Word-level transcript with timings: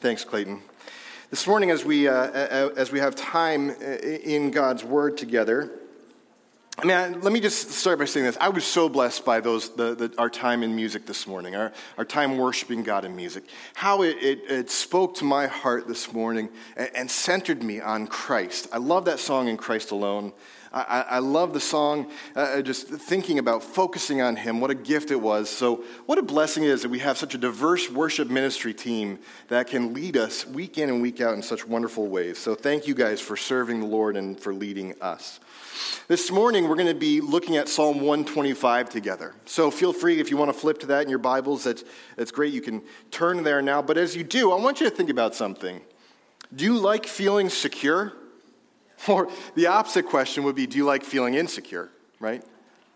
Thanks, 0.00 0.24
Clayton. 0.24 0.60
This 1.30 1.46
morning, 1.46 1.70
as 1.70 1.86
we, 1.86 2.06
uh, 2.06 2.68
as 2.76 2.92
we 2.92 2.98
have 2.98 3.14
time 3.16 3.70
in 3.70 4.50
God's 4.50 4.84
Word 4.84 5.16
together, 5.16 5.79
I 6.78 6.84
mean, 6.84 7.20
let 7.20 7.32
me 7.32 7.40
just 7.40 7.72
start 7.72 7.98
by 7.98 8.06
saying 8.06 8.24
this. 8.24 8.38
I 8.40 8.48
was 8.48 8.64
so 8.64 8.88
blessed 8.88 9.24
by 9.24 9.40
those, 9.40 9.68
the, 9.70 9.94
the, 9.94 10.14
our 10.16 10.30
time 10.30 10.62
in 10.62 10.74
music 10.74 11.04
this 11.04 11.26
morning, 11.26 11.54
our, 11.54 11.72
our 11.98 12.06
time 12.06 12.38
worshiping 12.38 12.82
God 12.82 13.04
in 13.04 13.14
music. 13.14 13.44
How 13.74 14.02
it, 14.02 14.16
it, 14.22 14.50
it 14.50 14.70
spoke 14.70 15.14
to 15.16 15.24
my 15.24 15.46
heart 15.46 15.86
this 15.86 16.10
morning 16.12 16.48
and, 16.76 16.90
and, 16.94 17.10
centered 17.10 17.62
me 17.62 17.80
on 17.80 18.06
Christ. 18.06 18.68
I 18.72 18.78
love 18.78 19.04
that 19.06 19.18
song, 19.18 19.48
In 19.48 19.58
Christ 19.58 19.90
Alone. 19.90 20.32
I, 20.72 21.04
I 21.10 21.18
love 21.18 21.52
the 21.52 21.60
song, 21.60 22.10
uh, 22.36 22.40
uh, 22.40 22.62
just 22.62 22.86
thinking 22.86 23.40
about 23.40 23.64
focusing 23.64 24.22
on 24.22 24.36
Him. 24.36 24.60
What 24.60 24.70
a 24.70 24.74
gift 24.76 25.10
it 25.10 25.20
was. 25.20 25.50
So, 25.50 25.82
what 26.06 26.16
a 26.16 26.22
blessing 26.22 26.62
it 26.62 26.70
is 26.70 26.82
that 26.82 26.90
we 26.90 27.00
have 27.00 27.18
such 27.18 27.34
a 27.34 27.38
diverse 27.38 27.90
worship 27.90 28.30
ministry 28.30 28.72
team 28.72 29.18
that 29.48 29.66
can 29.66 29.92
lead 29.92 30.16
us 30.16 30.46
week 30.46 30.78
in 30.78 30.88
and 30.88 31.02
week 31.02 31.20
out 31.20 31.34
in 31.34 31.42
such 31.42 31.66
wonderful 31.66 32.06
ways. 32.06 32.38
So, 32.38 32.54
thank 32.54 32.86
you 32.86 32.94
guys 32.94 33.20
for 33.20 33.36
serving 33.36 33.80
the 33.80 33.86
Lord 33.86 34.16
and 34.16 34.38
for 34.38 34.54
leading 34.54 34.94
us. 35.02 35.40
This 36.08 36.30
morning, 36.30 36.68
we're 36.68 36.76
going 36.76 36.88
to 36.88 36.94
be 36.94 37.20
looking 37.20 37.56
at 37.56 37.68
Psalm 37.68 38.00
125 38.00 38.90
together. 38.90 39.34
So, 39.44 39.70
feel 39.70 39.92
free 39.92 40.18
if 40.20 40.30
you 40.30 40.36
want 40.36 40.52
to 40.52 40.58
flip 40.58 40.78
to 40.80 40.86
that 40.86 41.02
in 41.02 41.08
your 41.08 41.18
Bibles, 41.18 41.64
that's, 41.64 41.84
that's 42.16 42.30
great. 42.30 42.52
You 42.52 42.60
can 42.60 42.82
turn 43.10 43.42
there 43.42 43.62
now. 43.62 43.80
But 43.82 43.96
as 43.96 44.16
you 44.16 44.24
do, 44.24 44.52
I 44.52 44.60
want 44.60 44.80
you 44.80 44.88
to 44.88 44.94
think 44.94 45.10
about 45.10 45.34
something. 45.34 45.80
Do 46.54 46.64
you 46.64 46.78
like 46.78 47.06
feeling 47.06 47.48
secure? 47.48 48.12
Or 49.08 49.30
the 49.54 49.66
opposite 49.66 50.06
question 50.06 50.44
would 50.44 50.54
be 50.54 50.66
do 50.66 50.76
you 50.76 50.84
like 50.84 51.04
feeling 51.04 51.32
insecure, 51.32 51.88
right? 52.18 52.44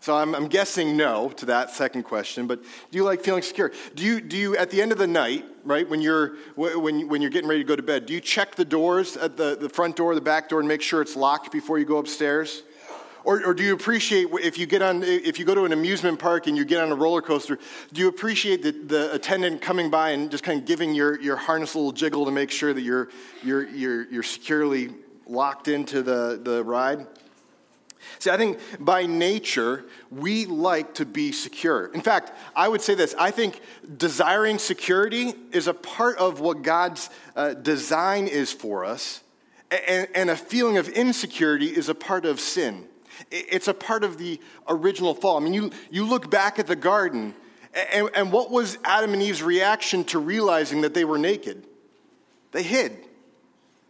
So 0.05 0.15
I'm, 0.15 0.35
I'm, 0.35 0.47
guessing 0.47 0.95
no 0.95 1.29
to 1.29 1.47
that 1.47 1.71
second 1.71 2.03
question, 2.03 2.45
but 2.45 2.61
do 2.61 2.69
you 2.91 3.03
like 3.03 3.23
feeling 3.23 3.41
secure? 3.41 3.71
Do 3.95 4.03
you, 4.03 4.21
do 4.21 4.37
you 4.37 4.55
at 4.55 4.69
the 4.69 4.79
end 4.79 4.91
of 4.91 4.99
the 4.99 5.07
night, 5.07 5.45
right, 5.63 5.89
when 5.89 5.99
you're, 5.99 6.35
when, 6.55 7.09
when 7.09 7.23
you're 7.23 7.31
getting 7.31 7.49
ready 7.49 7.63
to 7.63 7.67
go 7.67 7.75
to 7.75 7.81
bed, 7.81 8.05
do 8.05 8.13
you 8.13 8.21
check 8.21 8.53
the 8.53 8.65
doors 8.65 9.17
at 9.17 9.35
the, 9.35 9.57
the 9.59 9.67
front 9.67 9.95
door, 9.95 10.13
the 10.13 10.21
back 10.21 10.47
door, 10.47 10.59
and 10.59 10.67
make 10.67 10.83
sure 10.83 11.01
it's 11.01 11.15
locked 11.15 11.51
before 11.51 11.79
you 11.79 11.85
go 11.85 11.97
upstairs? 11.97 12.61
Or, 13.23 13.43
or 13.47 13.55
do 13.55 13.63
you 13.63 13.73
appreciate 13.73 14.27
if 14.43 14.59
you 14.59 14.67
get 14.67 14.83
on, 14.83 15.01
if 15.01 15.39
you 15.39 15.45
go 15.45 15.55
to 15.55 15.65
an 15.65 15.73
amusement 15.73 16.19
park 16.19 16.45
and 16.45 16.55
you 16.55 16.65
get 16.65 16.83
on 16.83 16.91
a 16.91 16.95
roller 16.95 17.23
coaster, 17.23 17.57
do 17.91 18.01
you 18.01 18.07
appreciate 18.07 18.61
the, 18.61 18.73
the 18.73 19.11
attendant 19.11 19.63
coming 19.63 19.89
by 19.89 20.11
and 20.11 20.29
just 20.29 20.43
kind 20.43 20.59
of 20.59 20.67
giving 20.67 20.93
your, 20.93 21.19
your 21.19 21.35
harness 21.35 21.73
a 21.73 21.79
little 21.79 21.91
jiggle 21.91 22.25
to 22.25 22.31
make 22.31 22.51
sure 22.51 22.75
that 22.75 22.81
you're, 22.81 23.09
you're, 23.43 23.67
you're, 23.69 24.07
you're 24.11 24.21
securely 24.21 24.91
locked 25.25 25.67
into 25.67 26.03
the, 26.03 26.39
the 26.43 26.63
ride? 26.63 27.07
See, 28.19 28.29
I 28.29 28.37
think 28.37 28.59
by 28.79 29.05
nature, 29.05 29.85
we 30.09 30.45
like 30.45 30.95
to 30.95 31.05
be 31.05 31.31
secure. 31.31 31.87
In 31.87 32.01
fact, 32.01 32.31
I 32.55 32.67
would 32.67 32.81
say 32.81 32.95
this 32.95 33.15
I 33.17 33.31
think 33.31 33.61
desiring 33.97 34.57
security 34.59 35.33
is 35.51 35.67
a 35.67 35.73
part 35.73 36.17
of 36.17 36.39
what 36.39 36.61
God's 36.61 37.09
uh, 37.35 37.53
design 37.53 38.27
is 38.27 38.51
for 38.51 38.85
us, 38.85 39.21
and, 39.87 40.07
and 40.15 40.29
a 40.29 40.35
feeling 40.35 40.77
of 40.77 40.89
insecurity 40.89 41.67
is 41.67 41.89
a 41.89 41.95
part 41.95 42.25
of 42.25 42.39
sin. 42.39 42.87
It's 43.31 43.67
a 43.67 43.73
part 43.73 44.03
of 44.03 44.17
the 44.17 44.39
original 44.67 45.13
fall. 45.13 45.37
I 45.37 45.39
mean, 45.39 45.53
you, 45.53 45.71
you 45.89 46.05
look 46.05 46.29
back 46.29 46.59
at 46.59 46.67
the 46.67 46.75
garden, 46.75 47.33
and, 47.93 48.09
and 48.13 48.31
what 48.31 48.51
was 48.51 48.77
Adam 48.83 49.13
and 49.13 49.21
Eve's 49.21 49.41
reaction 49.41 50.03
to 50.05 50.19
realizing 50.19 50.81
that 50.81 50.93
they 50.93 51.05
were 51.05 51.17
naked? 51.17 51.65
They 52.51 52.63
hid 52.63 53.04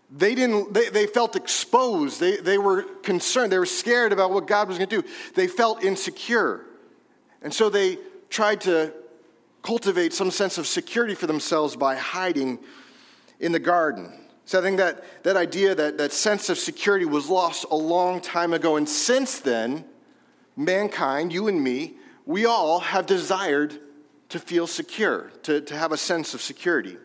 they 0.09 0.35
didn't 0.35 0.73
they, 0.73 0.89
they 0.89 1.07
felt 1.07 1.35
exposed. 1.35 2.19
They, 2.19 2.37
they 2.37 2.57
were 2.57 2.83
concerned. 2.83 3.51
They 3.51 3.59
were 3.59 3.65
scared 3.65 4.13
about 4.13 4.31
what 4.31 4.47
god 4.47 4.67
was 4.67 4.77
going 4.77 4.89
to 4.89 5.01
do. 5.01 5.07
They 5.33 5.47
felt 5.47 5.83
insecure. 5.83 6.65
And 7.41 7.53
so 7.53 7.69
they 7.69 7.97
tried 8.29 8.61
to 8.61 8.93
cultivate 9.61 10.13
some 10.13 10.31
sense 10.31 10.57
of 10.57 10.67
security 10.67 11.15
for 11.15 11.27
themselves 11.27 11.75
by 11.75 11.95
hiding 11.95 12.59
in 13.39 13.51
the 13.51 13.59
garden. 13.59 14.13
So 14.45 14.59
i 14.59 14.61
think 14.61 14.77
that 14.77 15.23
that 15.23 15.35
idea 15.35 15.73
that 15.73 15.97
that 15.97 16.13
sense 16.13 16.49
of 16.49 16.59
security 16.59 17.05
was 17.05 17.29
lost 17.29 17.65
a 17.71 17.75
long 17.75 18.21
time 18.21 18.53
ago. 18.53 18.75
And 18.75 18.87
since 18.87 19.39
then 19.39 19.85
mankind 20.55 21.33
you 21.33 21.47
and 21.47 21.61
me 21.61 21.95
we 22.25 22.45
all 22.45 22.79
have 22.79 23.05
desired 23.05 23.79
to 24.29 24.39
feel 24.39 24.67
secure 24.67 25.31
to, 25.43 25.61
to 25.61 25.75
have 25.75 25.91
a 25.91 25.97
sense 25.97 26.33
of 26.33 26.41
security 26.41 26.97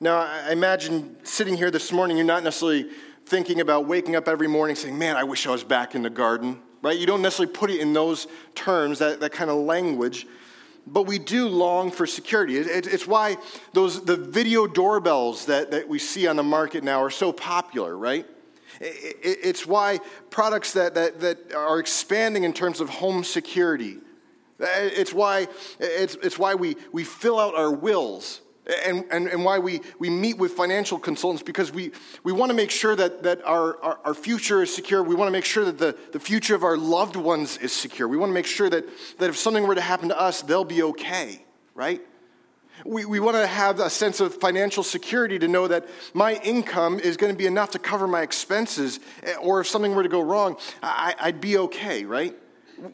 now, 0.00 0.18
I 0.18 0.50
imagine 0.50 1.16
sitting 1.22 1.56
here 1.56 1.70
this 1.70 1.92
morning, 1.92 2.16
you're 2.16 2.26
not 2.26 2.42
necessarily 2.42 2.90
thinking 3.26 3.60
about 3.60 3.86
waking 3.86 4.16
up 4.16 4.28
every 4.28 4.48
morning 4.48 4.76
saying, 4.76 4.98
Man, 4.98 5.16
I 5.16 5.24
wish 5.24 5.46
I 5.46 5.50
was 5.50 5.64
back 5.64 5.94
in 5.94 6.02
the 6.02 6.10
garden, 6.10 6.60
right? 6.82 6.98
You 6.98 7.06
don't 7.06 7.22
necessarily 7.22 7.52
put 7.52 7.70
it 7.70 7.80
in 7.80 7.92
those 7.92 8.26
terms, 8.54 8.98
that, 8.98 9.20
that 9.20 9.32
kind 9.32 9.50
of 9.50 9.58
language. 9.58 10.26
But 10.86 11.04
we 11.04 11.18
do 11.18 11.48
long 11.48 11.90
for 11.90 12.06
security. 12.06 12.58
It, 12.58 12.86
it's 12.86 13.06
why 13.06 13.36
those, 13.72 14.04
the 14.04 14.16
video 14.16 14.66
doorbells 14.66 15.46
that, 15.46 15.70
that 15.70 15.88
we 15.88 15.98
see 15.98 16.26
on 16.26 16.36
the 16.36 16.42
market 16.42 16.84
now 16.84 17.02
are 17.02 17.10
so 17.10 17.32
popular, 17.32 17.96
right? 17.96 18.26
It's 18.80 19.64
why 19.64 20.00
products 20.30 20.72
that, 20.72 20.94
that, 20.94 21.20
that 21.20 21.54
are 21.54 21.78
expanding 21.78 22.42
in 22.42 22.52
terms 22.52 22.80
of 22.80 22.90
home 22.90 23.22
security. 23.22 23.98
Uh, 24.60 24.66
it's 24.68 25.14
why, 25.14 25.46
it's, 25.78 26.16
it's 26.16 26.38
why 26.38 26.56
we, 26.56 26.76
we 26.92 27.04
fill 27.04 27.38
out 27.38 27.54
our 27.54 27.72
wills 27.72 28.40
and, 28.84 29.04
and, 29.10 29.28
and 29.28 29.44
why 29.44 29.58
we, 29.58 29.80
we 29.98 30.08
meet 30.08 30.38
with 30.38 30.52
financial 30.52 30.98
consultants 30.98 31.42
because 31.42 31.72
we, 31.72 31.92
we 32.22 32.32
want 32.32 32.50
to 32.50 32.56
make 32.56 32.70
sure 32.70 32.96
that, 32.96 33.22
that 33.22 33.44
our, 33.44 33.76
our, 33.82 33.98
our, 34.04 34.14
future 34.14 34.62
is 34.62 34.74
secure. 34.74 35.02
We 35.02 35.14
want 35.14 35.28
to 35.28 35.32
make 35.32 35.44
sure 35.44 35.64
that 35.66 35.78
the, 35.78 35.96
the 36.12 36.20
future 36.20 36.54
of 36.54 36.64
our 36.64 36.76
loved 36.76 37.16
ones 37.16 37.58
is 37.58 37.72
secure. 37.72 38.08
We 38.08 38.16
want 38.16 38.30
to 38.30 38.34
make 38.34 38.46
sure 38.46 38.70
that, 38.70 38.86
that 39.18 39.28
if 39.28 39.36
something 39.36 39.66
were 39.66 39.74
to 39.74 39.80
happen 39.80 40.08
to 40.08 40.18
us, 40.18 40.42
they'll 40.42 40.64
be 40.64 40.82
okay, 40.82 41.44
right? 41.74 42.00
We, 42.84 43.04
we 43.04 43.20
want 43.20 43.36
to 43.36 43.46
have 43.46 43.80
a 43.80 43.90
sense 43.90 44.20
of 44.20 44.34
financial 44.34 44.82
security 44.82 45.38
to 45.38 45.48
know 45.48 45.68
that 45.68 45.86
my 46.12 46.34
income 46.42 46.98
is 46.98 47.16
going 47.16 47.32
to 47.32 47.38
be 47.38 47.46
enough 47.46 47.70
to 47.72 47.78
cover 47.78 48.06
my 48.08 48.22
expenses, 48.22 48.98
eh, 49.22 49.34
or 49.40 49.60
if 49.60 49.66
something 49.68 49.94
were 49.94 50.02
to 50.02 50.08
go 50.08 50.20
wrong, 50.20 50.56
I, 50.82 51.14
I'd 51.20 51.40
be 51.40 51.58
okay, 51.58 52.04
right? 52.04 52.34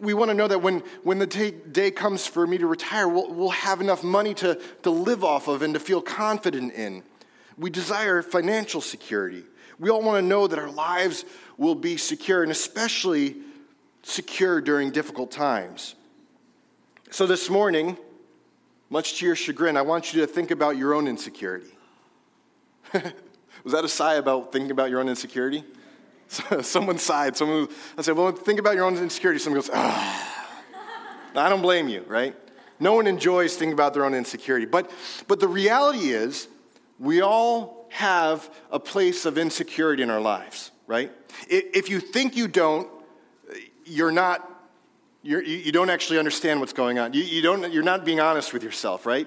We 0.01 0.15
want 0.15 0.31
to 0.31 0.35
know 0.35 0.49
that 0.49 0.61
when, 0.61 0.83
when 1.03 1.19
the 1.19 1.27
day, 1.27 1.51
day 1.51 1.91
comes 1.91 2.27
for 2.27 2.47
me 2.47 2.59
to 2.59 2.67
retire, 2.67 3.09
we'll, 3.09 3.33
we'll 3.33 3.51
have 3.51 3.81
enough 3.81 4.03
money 4.03 4.35
to, 4.35 4.61
to 4.83 4.91
live 4.91 5.25
off 5.25 5.49
of 5.49 5.63
and 5.63 5.75
to 5.75 5.81
feel 5.81 6.01
confident 6.01 6.73
in. 6.75 7.03
We 7.57 7.71
desire 7.71 8.23
financial 8.23 8.81
security. 8.81 9.45
We 9.79 9.91
all 9.91 10.03
want 10.03 10.23
to 10.23 10.27
know 10.27 10.47
that 10.47 10.59
our 10.59 10.71
lives 10.71 11.25
will 11.57 11.75
be 11.75 11.97
secure, 11.97 12.43
and 12.43 12.53
especially 12.53 13.37
secure 14.03 14.61
during 14.61 14.91
difficult 14.91 15.31
times. 15.31 15.95
So, 17.11 17.27
this 17.27 17.51
morning, 17.51 17.99
much 18.89 19.19
to 19.19 19.27
your 19.27 19.37
chagrin, 19.37 19.77
I 19.77 19.83
want 19.83 20.13
you 20.13 20.21
to 20.21 20.27
think 20.27 20.51
about 20.51 20.77
your 20.77 20.95
own 20.95 21.07
insecurity. 21.07 21.71
Was 22.93 23.73
that 23.73 23.85
a 23.85 23.89
sigh 23.89 24.15
about 24.15 24.53
thinking 24.53 24.71
about 24.71 24.91
your 24.91 25.01
own 25.01 25.09
insecurity? 25.09 25.65
Someone 26.63 26.99
sighed. 26.99 27.37
Someone, 27.37 27.69
I 27.99 28.03
said, 28.03 28.17
well, 28.17 28.31
think 28.33 28.61
about 28.61 28.77
your 28.77 28.85
own 28.85 28.97
insecurity. 28.97 29.41
Someone 29.41 29.61
goes. 29.61 29.71
I 29.73 31.49
don't 31.49 31.63
blame 31.63 31.89
you, 31.89 32.05
right? 32.07 32.35
No 32.79 32.95
one 32.95 33.07
enjoys 33.07 33.57
thinking 33.57 33.73
about 33.73 33.95
their 33.95 34.05
own 34.05 34.15
insecurity. 34.15 34.67
But, 34.67 34.91
but 35.29 35.41
the 35.41 35.49
reality 35.49 36.11
is, 36.11 36.49
we 36.99 37.21
all 37.21 37.89
have 37.91 38.51
a 38.71 38.79
place 38.79 39.27
of 39.27 39.39
insecurity 39.39 40.03
in 40.03 40.11
our 40.11 40.21
lives, 40.21 40.71
right? 40.87 41.11
If 41.49 41.89
you 41.89 42.01
think 42.01 42.37
you 42.37 42.47
don't, 42.47 42.89
you're 43.85 44.13
not, 44.13 44.49
you're, 45.23 45.43
you 45.43 45.73
don't 45.73 45.91
actually 45.91 46.19
understand 46.19 46.61
what's 46.61 46.73
going 46.73 46.99
on. 46.99 47.13
You, 47.13 47.23
you 47.23 47.43
don't, 47.43 47.73
you're 47.73 47.83
not 47.83 48.05
being 48.05 48.21
honest 48.21 48.53
with 48.53 48.63
yourself, 48.63 49.05
right? 49.05 49.27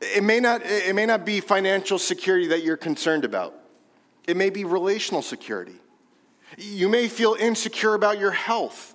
It 0.00 0.22
may, 0.22 0.40
not, 0.40 0.62
it 0.64 0.94
may 0.94 1.06
not 1.06 1.24
be 1.24 1.40
financial 1.40 1.98
security 1.98 2.48
that 2.48 2.62
you're 2.62 2.76
concerned 2.76 3.24
about. 3.24 3.54
It 4.26 4.36
may 4.36 4.50
be 4.50 4.64
relational 4.64 5.22
security. 5.22 5.76
You 6.58 6.88
may 6.88 7.08
feel 7.08 7.36
insecure 7.38 7.94
about 7.94 8.18
your 8.18 8.30
health. 8.30 8.94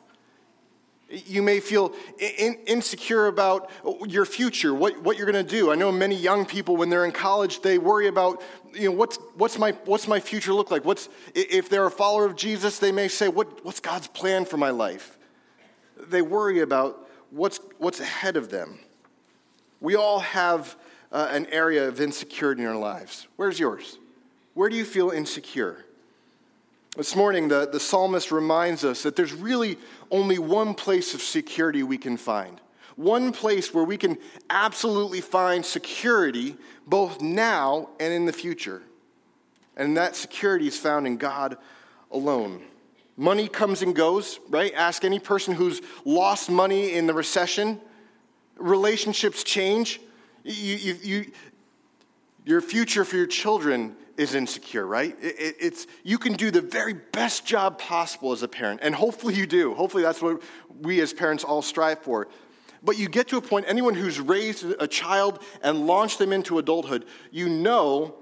You 1.10 1.42
may 1.42 1.60
feel 1.60 1.94
in, 2.20 2.60
insecure 2.68 3.26
about 3.28 3.72
your 4.08 4.26
future, 4.26 4.74
what, 4.76 5.02
what 5.02 5.18
you're 5.18 5.30
going 5.30 5.44
to 5.44 5.52
do. 5.52 5.72
I 5.72 5.76
know 5.76 5.92
many 5.92 6.16
young 6.16 6.46
people, 6.46 6.78
when 6.78 6.90
they're 6.90 7.06
in 7.06 7.12
college, 7.12 7.62
they 7.62 7.80
worry 7.80 8.08
about, 8.08 8.44
you 8.74 8.86
know, 8.86 8.92
what's, 8.92 9.18
what's, 9.36 9.58
my, 9.58 9.72
what's 9.86 10.08
my 10.08 10.20
future 10.20 10.54
look 10.54 10.70
like? 10.70 10.86
What's, 10.86 11.10
if 11.34 11.68
they're 11.68 11.88
a 11.88 11.92
follower 11.92 12.26
of 12.26 12.36
Jesus, 12.36 12.78
they 12.78 12.92
may 12.92 13.08
say, 13.08 13.28
what, 13.28 13.66
what's 13.66 13.80
God's 13.80 14.08
plan 14.08 14.46
for 14.46 14.58
my 14.58 14.70
life? 14.70 15.18
They 16.10 16.22
worry 16.22 16.60
about 16.60 17.10
what's, 17.32 17.60
what's 17.80 18.00
ahead 18.00 18.38
of 18.38 18.52
them. 18.52 18.78
We 19.82 19.96
all 19.96 20.20
have 20.20 20.76
uh, 21.12 21.30
an 21.32 21.48
area 21.48 21.88
of 21.88 22.00
insecurity 22.00 22.62
in 22.62 22.68
our 22.68 22.76
lives. 22.76 23.28
Where's 23.36 23.60
yours? 23.60 23.98
Where 24.54 24.70
do 24.70 24.76
you 24.76 24.86
feel 24.86 25.10
insecure? 25.10 25.86
This 26.98 27.16
morning, 27.16 27.48
the, 27.48 27.70
the 27.72 27.80
psalmist 27.80 28.32
reminds 28.32 28.84
us 28.84 29.04
that 29.04 29.16
there's 29.16 29.34
really 29.34 29.78
only 30.10 30.40
one 30.40 30.74
place 30.74 31.14
of 31.14 31.22
security 31.22 31.84
we 31.84 31.98
can 31.98 32.18
find. 32.18 32.60
One 32.96 33.32
place 33.32 33.74
where 33.74 33.84
we 33.84 33.96
can 33.96 34.18
absolutely 34.50 35.22
find 35.22 35.66
security 35.66 36.58
both 36.88 37.22
now 37.22 37.90
and 38.00 38.12
in 38.12 38.26
the 38.26 38.34
future. 38.34 38.82
And 39.78 39.96
that 39.96 40.16
security 40.16 40.68
is 40.68 40.78
found 40.78 41.08
in 41.08 41.18
God 41.18 41.58
alone. 42.12 42.62
Money 43.16 43.48
comes 43.48 43.82
and 43.82 43.96
goes, 43.96 44.40
right? 44.50 44.74
Ask 44.74 45.06
any 45.06 45.20
person 45.20 45.54
who's 45.54 45.82
lost 46.06 46.50
money 46.50 46.94
in 46.94 47.06
the 47.06 47.14
recession. 47.14 47.80
Relationships 48.58 49.44
change. 49.44 50.02
You, 50.44 50.76
you, 50.76 50.98
you, 51.02 51.32
Your 52.46 52.62
future 52.62 53.06
for 53.06 53.16
your 53.16 53.28
children 53.28 53.96
is 54.20 54.36
insecure, 54.36 54.86
right? 54.86 55.16
It, 55.22 55.36
it, 55.40 55.56
it's, 55.60 55.88
you 56.04 56.18
can 56.18 56.34
do 56.34 56.52
the 56.52 56.62
very 56.62 56.94
best 56.94 57.46
job 57.46 57.80
possible 57.80 58.34
as 58.34 58.44
a 58.44 58.50
parent, 58.50 58.82
and 58.84 58.94
hopefully 58.94 59.34
you 59.34 59.48
do. 59.48 59.74
Hopefully 59.74 60.04
that's 60.04 60.22
what 60.22 60.44
we 60.82 61.00
as 61.00 61.14
parents 61.14 61.46
all 61.46 61.62
strive 61.62 62.00
for. 62.00 62.28
But 62.84 62.98
you 62.98 63.08
get 63.08 63.30
to 63.30 63.38
a 63.38 63.42
point, 63.42 63.66
anyone 63.68 63.96
who's 63.96 64.20
raised 64.20 64.66
a 64.80 64.88
child 64.88 65.42
and 65.64 65.88
launched 65.88 66.20
them 66.20 66.34
into 66.34 66.60
adulthood, 66.60 67.06
you 67.32 67.48
know 67.48 68.16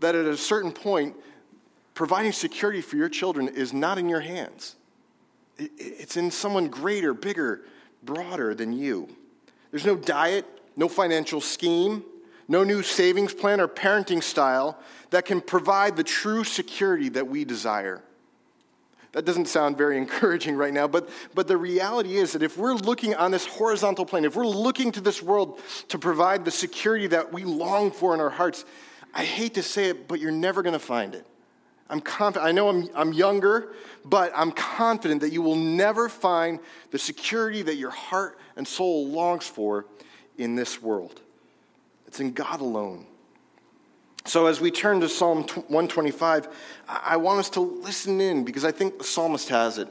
that 0.00 0.14
at 0.14 0.26
a 0.26 0.36
certain 0.36 0.72
point, 0.72 1.16
providing 1.94 2.32
security 2.32 2.82
for 2.82 2.96
your 2.96 3.08
children 3.08 3.48
is 3.48 3.72
not 3.72 3.96
in 3.96 4.10
your 4.10 4.20
hands. 4.20 4.76
It's 5.58 6.18
in 6.18 6.30
someone 6.30 6.68
greater, 6.68 7.14
bigger, 7.14 7.62
broader 8.02 8.54
than 8.54 8.74
you. 8.74 9.08
There's 9.70 9.86
no 9.86 9.96
diet, 9.96 10.46
no 10.76 10.86
financial 10.88 11.40
scheme, 11.40 12.04
no 12.50 12.64
new 12.64 12.82
savings 12.82 13.32
plan 13.32 13.60
or 13.60 13.68
parenting 13.68 14.20
style 14.20 14.76
that 15.10 15.24
can 15.24 15.40
provide 15.40 15.96
the 15.96 16.02
true 16.02 16.42
security 16.42 17.08
that 17.08 17.28
we 17.28 17.44
desire. 17.44 18.02
That 19.12 19.24
doesn't 19.24 19.46
sound 19.46 19.78
very 19.78 19.96
encouraging 20.04 20.56
right 20.56 20.74
now, 20.74 20.88
but, 20.88 21.08
but 21.32 21.46
the 21.46 21.56
reality 21.56 22.16
is 22.16 22.32
that 22.32 22.42
if 22.42 22.58
we're 22.58 22.74
looking 22.74 23.14
on 23.14 23.30
this 23.30 23.46
horizontal 23.46 24.04
plane, 24.04 24.24
if 24.24 24.34
we're 24.34 24.46
looking 24.48 24.90
to 24.92 25.00
this 25.00 25.22
world 25.22 25.60
to 25.88 25.98
provide 25.98 26.44
the 26.44 26.50
security 26.50 27.06
that 27.06 27.32
we 27.32 27.44
long 27.44 27.92
for 27.92 28.14
in 28.14 28.20
our 28.20 28.30
hearts, 28.30 28.64
I 29.14 29.24
hate 29.24 29.54
to 29.54 29.62
say 29.62 29.88
it, 29.88 30.08
but 30.08 30.18
you're 30.18 30.32
never 30.32 30.62
going 30.62 30.72
to 30.72 30.80
find 30.80 31.14
it. 31.14 31.24
I'm 31.88 32.00
confident, 32.00 32.48
I 32.48 32.52
know 32.52 32.68
I'm, 32.68 32.88
I'm 32.96 33.12
younger, 33.12 33.74
but 34.04 34.32
I'm 34.34 34.50
confident 34.50 35.20
that 35.20 35.32
you 35.32 35.40
will 35.42 35.56
never 35.56 36.08
find 36.08 36.58
the 36.90 36.98
security 36.98 37.62
that 37.62 37.76
your 37.76 37.90
heart 37.90 38.40
and 38.56 38.66
soul 38.66 39.06
longs 39.06 39.46
for 39.46 39.86
in 40.36 40.56
this 40.56 40.82
world. 40.82 41.20
It's 42.10 42.18
in 42.18 42.32
God 42.32 42.60
alone. 42.60 43.06
So, 44.24 44.46
as 44.46 44.60
we 44.60 44.72
turn 44.72 44.98
to 45.00 45.08
Psalm 45.08 45.44
125, 45.44 46.48
I 46.88 47.16
want 47.18 47.38
us 47.38 47.50
to 47.50 47.60
listen 47.60 48.20
in 48.20 48.44
because 48.44 48.64
I 48.64 48.72
think 48.72 48.98
the 48.98 49.04
psalmist 49.04 49.48
has 49.50 49.78
it. 49.78 49.86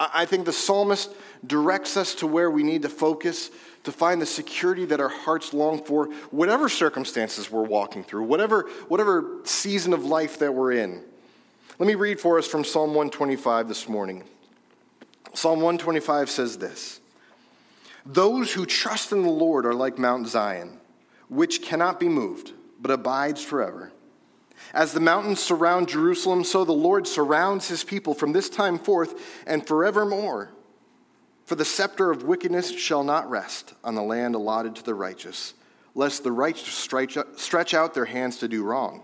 I 0.00 0.24
think 0.24 0.46
the 0.46 0.54
psalmist 0.54 1.10
directs 1.46 1.98
us 1.98 2.14
to 2.16 2.26
where 2.26 2.50
we 2.50 2.62
need 2.62 2.80
to 2.80 2.88
focus 2.88 3.50
to 3.82 3.92
find 3.92 4.22
the 4.22 4.26
security 4.26 4.86
that 4.86 5.00
our 5.00 5.10
hearts 5.10 5.52
long 5.52 5.84
for, 5.84 6.06
whatever 6.30 6.70
circumstances 6.70 7.50
we're 7.50 7.62
walking 7.62 8.04
through, 8.04 8.22
whatever, 8.22 8.62
whatever 8.88 9.40
season 9.44 9.92
of 9.92 10.06
life 10.06 10.38
that 10.38 10.54
we're 10.54 10.72
in. 10.72 11.02
Let 11.78 11.86
me 11.86 11.94
read 11.94 12.18
for 12.18 12.38
us 12.38 12.46
from 12.46 12.64
Psalm 12.64 12.94
125 12.94 13.68
this 13.68 13.86
morning. 13.86 14.24
Psalm 15.34 15.58
125 15.58 16.30
says 16.30 16.56
this 16.56 17.00
Those 18.06 18.54
who 18.54 18.64
trust 18.64 19.12
in 19.12 19.22
the 19.22 19.28
Lord 19.28 19.66
are 19.66 19.74
like 19.74 19.98
Mount 19.98 20.26
Zion 20.26 20.80
which 21.34 21.62
cannot 21.62 21.98
be 21.98 22.08
moved, 22.08 22.52
but 22.80 22.92
abides 22.92 23.42
forever. 23.42 23.92
As 24.72 24.92
the 24.92 25.00
mountains 25.00 25.40
surround 25.40 25.88
Jerusalem, 25.88 26.44
so 26.44 26.64
the 26.64 26.72
Lord 26.72 27.06
surrounds 27.06 27.68
his 27.68 27.82
people 27.82 28.14
from 28.14 28.32
this 28.32 28.48
time 28.48 28.78
forth 28.78 29.42
and 29.46 29.66
forevermore. 29.66 30.50
For 31.44 31.56
the 31.56 31.64
scepter 31.64 32.10
of 32.10 32.22
wickedness 32.22 32.72
shall 32.72 33.04
not 33.04 33.28
rest 33.28 33.74
on 33.82 33.94
the 33.94 34.02
land 34.02 34.34
allotted 34.34 34.76
to 34.76 34.84
the 34.84 34.94
righteous, 34.94 35.54
lest 35.94 36.22
the 36.22 36.32
righteous 36.32 36.72
stretch 36.74 37.74
out 37.74 37.94
their 37.94 38.04
hands 38.04 38.38
to 38.38 38.48
do 38.48 38.62
wrong. 38.62 39.02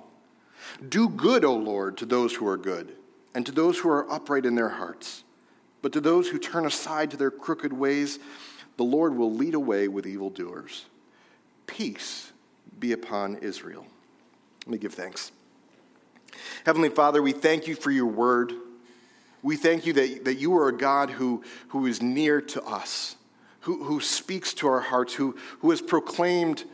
Do 0.88 1.09
good, 1.09 1.44
O 1.44 1.55
Lord, 1.55 1.97
to 1.99 2.06
those 2.06 2.35
who 2.35 2.47
are 2.47 2.56
good, 2.56 2.97
and 3.35 3.44
to 3.44 3.53
those 3.53 3.79
who 3.79 3.88
are 3.91 4.11
upright 4.11 4.47
in 4.47 4.55
their 4.55 4.69
hearts. 4.69 5.25
But 5.83 5.93
to 5.93 6.00
those 6.00 6.29
who 6.29 6.38
turn 6.38 6.65
aside 6.65 7.11
to 7.11 7.17
their 7.17 7.31
crooked 7.31 7.73
ways, 7.73 8.19
the 8.76 8.85
Lord 8.85 9.17
will 9.17 9.35
lead 9.35 9.55
away 9.55 9.88
with 9.88 10.06
evildoers 10.06 10.87
peace 11.70 12.32
be 12.78 12.93
upon 12.93 13.37
Israel. 13.37 13.87
Let 14.67 14.72
me 14.72 14.78
give 14.78 14.94
thanks. 14.94 15.32
Heavenly 16.64 16.88
Father, 16.88 17.22
we 17.22 17.32
thank 17.32 17.67
you 17.67 17.75
for 17.75 17.90
your 17.90 18.06
word. 18.06 18.52
We 19.43 19.56
thank 19.56 19.87
you 19.87 19.93
that, 19.94 20.25
that 20.25 20.34
you 20.34 20.56
are 20.56 20.69
a 20.69 20.76
God 20.76 21.11
who, 21.11 21.43
who 21.69 21.87
is 21.87 22.02
near 22.02 22.40
to 22.40 22.62
us, 22.64 23.17
who, 23.61 23.84
who 23.84 24.00
speaks 24.00 24.52
to 24.55 24.69
our 24.69 24.81
hearts, 24.81 25.14
who, 25.14 25.37
who 25.61 25.70
has 25.70 25.81
proclaimed 25.81 26.64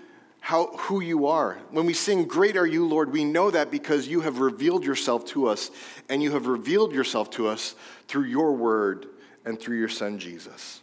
how, 0.40 0.69
who 0.76 1.00
you 1.00 1.26
are. 1.26 1.58
When 1.70 1.87
we 1.87 1.92
sing, 1.92 2.25
Great 2.25 2.56
are 2.56 2.66
you, 2.66 2.87
Lord, 2.87 3.12
we 3.12 3.25
know 3.25 3.50
that 3.50 3.70
because 3.70 4.08
you 4.08 4.20
have 4.22 4.38
revealed 4.38 4.84
yourself 4.84 5.25
to 5.26 5.49
us, 5.49 5.70
and 6.08 6.22
you 6.22 6.32
have 6.32 6.46
revealed 6.46 6.92
yourself 6.92 7.31
to 7.31 7.49
us 7.49 7.75
through 8.08 8.25
your 8.25 8.52
word 8.52 9.06
and 9.44 9.58
through 9.58 9.78
your 9.78 9.88
Son, 9.88 10.19
Jesus. 10.19 10.81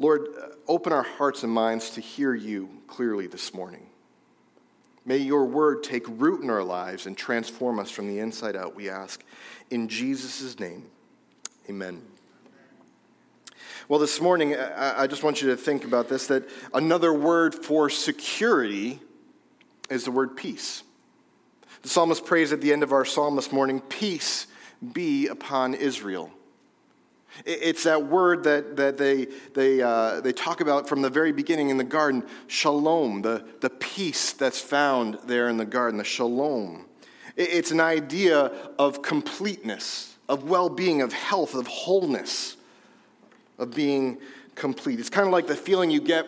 Lord, 0.00 0.28
uh, 0.28 0.46
open 0.66 0.94
our 0.94 1.02
hearts 1.02 1.42
and 1.42 1.52
minds 1.52 1.90
to 1.90 2.00
hear 2.00 2.34
you 2.34 2.70
clearly 2.86 3.26
this 3.26 3.52
morning. 3.52 3.86
May 5.04 5.18
your 5.18 5.44
word 5.44 5.82
take 5.82 6.04
root 6.08 6.42
in 6.42 6.48
our 6.48 6.64
lives 6.64 7.04
and 7.04 7.14
transform 7.14 7.78
us 7.78 7.90
from 7.90 8.08
the 8.08 8.18
inside 8.18 8.56
out, 8.56 8.74
we 8.74 8.88
ask. 8.88 9.22
In 9.68 9.88
Jesus' 9.88 10.58
name, 10.58 10.86
amen. 11.68 12.00
Well, 13.88 14.00
this 14.00 14.22
morning, 14.22 14.56
I 14.56 15.06
just 15.06 15.22
want 15.22 15.42
you 15.42 15.48
to 15.48 15.56
think 15.56 15.84
about 15.84 16.08
this 16.08 16.28
that 16.28 16.48
another 16.72 17.12
word 17.12 17.54
for 17.54 17.90
security 17.90 19.00
is 19.90 20.04
the 20.04 20.10
word 20.10 20.34
peace. 20.34 20.82
The 21.82 21.90
psalmist 21.90 22.24
prays 22.24 22.54
at 22.54 22.62
the 22.62 22.72
end 22.72 22.82
of 22.82 22.92
our 22.92 23.04
psalm 23.04 23.36
this 23.36 23.52
morning 23.52 23.80
Peace 23.82 24.46
be 24.94 25.26
upon 25.26 25.74
Israel. 25.74 26.30
It's 27.44 27.84
that 27.84 28.06
word 28.06 28.44
that, 28.44 28.76
that 28.76 28.98
they, 28.98 29.26
they, 29.54 29.80
uh, 29.80 30.20
they 30.20 30.32
talk 30.32 30.60
about 30.60 30.88
from 30.88 31.02
the 31.02 31.10
very 31.10 31.32
beginning 31.32 31.70
in 31.70 31.76
the 31.76 31.84
garden 31.84 32.24
shalom, 32.48 33.22
the, 33.22 33.44
the 33.60 33.70
peace 33.70 34.32
that's 34.32 34.60
found 34.60 35.18
there 35.26 35.48
in 35.48 35.56
the 35.56 35.64
garden, 35.64 35.98
the 35.98 36.04
shalom. 36.04 36.86
It's 37.36 37.70
an 37.70 37.80
idea 37.80 38.52
of 38.78 39.02
completeness, 39.02 40.16
of 40.28 40.44
well 40.44 40.68
being, 40.68 41.02
of 41.02 41.12
health, 41.12 41.54
of 41.54 41.66
wholeness, 41.66 42.56
of 43.58 43.74
being 43.74 44.18
complete. 44.54 45.00
It's 45.00 45.10
kind 45.10 45.26
of 45.26 45.32
like 45.32 45.46
the 45.46 45.56
feeling 45.56 45.90
you 45.90 46.00
get 46.00 46.26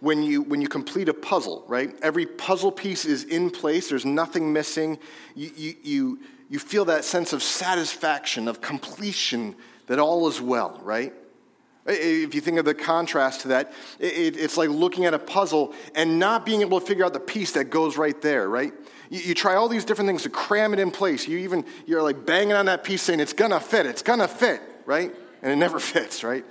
when 0.00 0.22
you, 0.22 0.42
when 0.42 0.60
you 0.60 0.68
complete 0.68 1.08
a 1.08 1.14
puzzle, 1.14 1.64
right? 1.68 1.94
Every 2.02 2.26
puzzle 2.26 2.72
piece 2.72 3.04
is 3.04 3.24
in 3.24 3.50
place, 3.50 3.88
there's 3.88 4.06
nothing 4.06 4.52
missing. 4.52 4.98
You, 5.34 5.50
you, 5.54 5.74
you, 5.82 6.18
you 6.48 6.58
feel 6.58 6.86
that 6.86 7.04
sense 7.04 7.32
of 7.32 7.42
satisfaction, 7.42 8.48
of 8.48 8.60
completion 8.60 9.54
that 9.90 9.98
all 9.98 10.28
is 10.28 10.40
well, 10.40 10.80
right? 10.84 11.12
If 11.84 12.32
you 12.32 12.40
think 12.40 12.58
of 12.60 12.64
the 12.64 12.74
contrast 12.74 13.40
to 13.40 13.48
that, 13.48 13.72
it's 13.98 14.56
like 14.56 14.68
looking 14.68 15.04
at 15.04 15.14
a 15.14 15.18
puzzle 15.18 15.74
and 15.96 16.20
not 16.20 16.46
being 16.46 16.60
able 16.60 16.78
to 16.78 16.86
figure 16.86 17.04
out 17.04 17.12
the 17.12 17.18
piece 17.18 17.50
that 17.52 17.70
goes 17.70 17.96
right 17.96 18.22
there, 18.22 18.48
right? 18.48 18.72
You, 19.08 19.34
try 19.34 19.56
all 19.56 19.68
these 19.68 19.84
different 19.84 20.06
things 20.06 20.22
to 20.22 20.30
cram 20.30 20.72
it 20.74 20.78
in 20.78 20.92
place. 20.92 21.26
You 21.26 21.38
even, 21.38 21.64
you're 21.86 22.04
like 22.04 22.24
banging 22.24 22.52
on 22.52 22.66
that 22.66 22.84
piece 22.84 23.02
saying, 23.02 23.18
it's 23.18 23.32
gonna 23.32 23.58
fit, 23.58 23.84
it's 23.84 24.02
gonna 24.02 24.28
fit, 24.28 24.62
right? 24.86 25.12
And 25.42 25.50
it 25.50 25.56
never 25.56 25.80
fits, 25.80 26.22
right? 26.22 26.44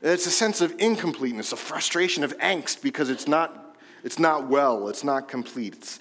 It's 0.00 0.26
a 0.26 0.30
sense 0.30 0.60
of 0.60 0.72
incompleteness, 0.78 1.50
a 1.50 1.56
frustration, 1.56 2.22
of 2.22 2.38
angst 2.38 2.80
because 2.80 3.10
it's 3.10 3.26
not, 3.26 3.76
it's 4.04 4.20
not 4.20 4.46
well, 4.46 4.86
it's 4.86 5.02
not 5.02 5.26
complete. 5.26 5.74
It's, 5.74 5.98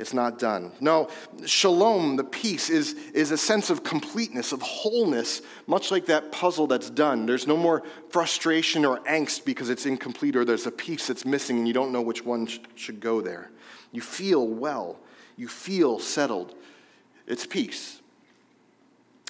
it's 0.00 0.14
not 0.14 0.38
done. 0.38 0.72
No, 0.80 1.08
shalom, 1.44 2.16
the 2.16 2.24
peace, 2.24 2.70
is, 2.70 2.94
is 3.12 3.30
a 3.30 3.36
sense 3.36 3.68
of 3.68 3.84
completeness, 3.84 4.52
of 4.52 4.62
wholeness, 4.62 5.42
much 5.66 5.90
like 5.90 6.06
that 6.06 6.32
puzzle 6.32 6.66
that's 6.66 6.88
done. 6.88 7.26
There's 7.26 7.46
no 7.46 7.56
more 7.56 7.82
frustration 8.08 8.84
or 8.84 9.00
angst 9.00 9.44
because 9.44 9.68
it's 9.68 9.84
incomplete 9.86 10.36
or 10.36 10.44
there's 10.44 10.66
a 10.66 10.70
piece 10.70 11.06
that's 11.06 11.26
missing 11.26 11.58
and 11.58 11.68
you 11.68 11.74
don't 11.74 11.92
know 11.92 12.00
which 12.00 12.24
one 12.24 12.46
sh- 12.46 12.58
should 12.74 13.00
go 13.00 13.20
there. 13.20 13.50
You 13.92 14.00
feel 14.00 14.48
well, 14.48 14.98
you 15.36 15.48
feel 15.48 15.98
settled. 15.98 16.54
It's 17.26 17.44
peace. 17.44 18.00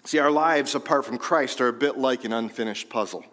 See, 0.04 0.18
our 0.18 0.30
lives 0.30 0.74
apart 0.74 1.04
from 1.04 1.18
Christ 1.18 1.60
are 1.60 1.68
a 1.68 1.72
bit 1.72 1.98
like 1.98 2.24
an 2.24 2.32
unfinished 2.32 2.88
puzzle. 2.88 3.24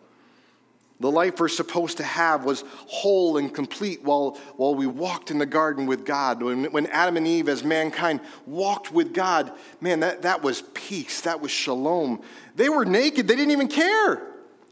The 1.00 1.12
life 1.12 1.40
we're 1.40 1.48
supposed 1.48 1.98
to 1.98 2.04
have 2.04 2.44
was 2.44 2.64
whole 2.88 3.38
and 3.38 3.54
complete 3.54 4.04
while, 4.04 4.32
while 4.56 4.74
we 4.74 4.88
walked 4.88 5.30
in 5.30 5.38
the 5.38 5.46
garden 5.46 5.86
with 5.86 6.06
God. 6.06 6.42
When, 6.42 6.66
when 6.66 6.88
Adam 6.88 7.18
and 7.18 7.28
Eve, 7.28 7.50
as 7.50 7.64
mankind, 7.64 8.20
walked 8.48 8.92
with 8.92 9.14
God, 9.14 9.52
man, 9.80 10.00
that, 10.00 10.24
that 10.24 10.42
was 10.42 10.64
peace. 10.74 11.22
That 11.22 11.40
was 11.40 11.52
shalom. 11.52 12.22
They 12.56 12.70
were 12.70 12.84
naked, 12.84 13.28
they 13.28 13.36
didn't 13.36 13.52
even 13.52 13.68
care. 13.68 14.24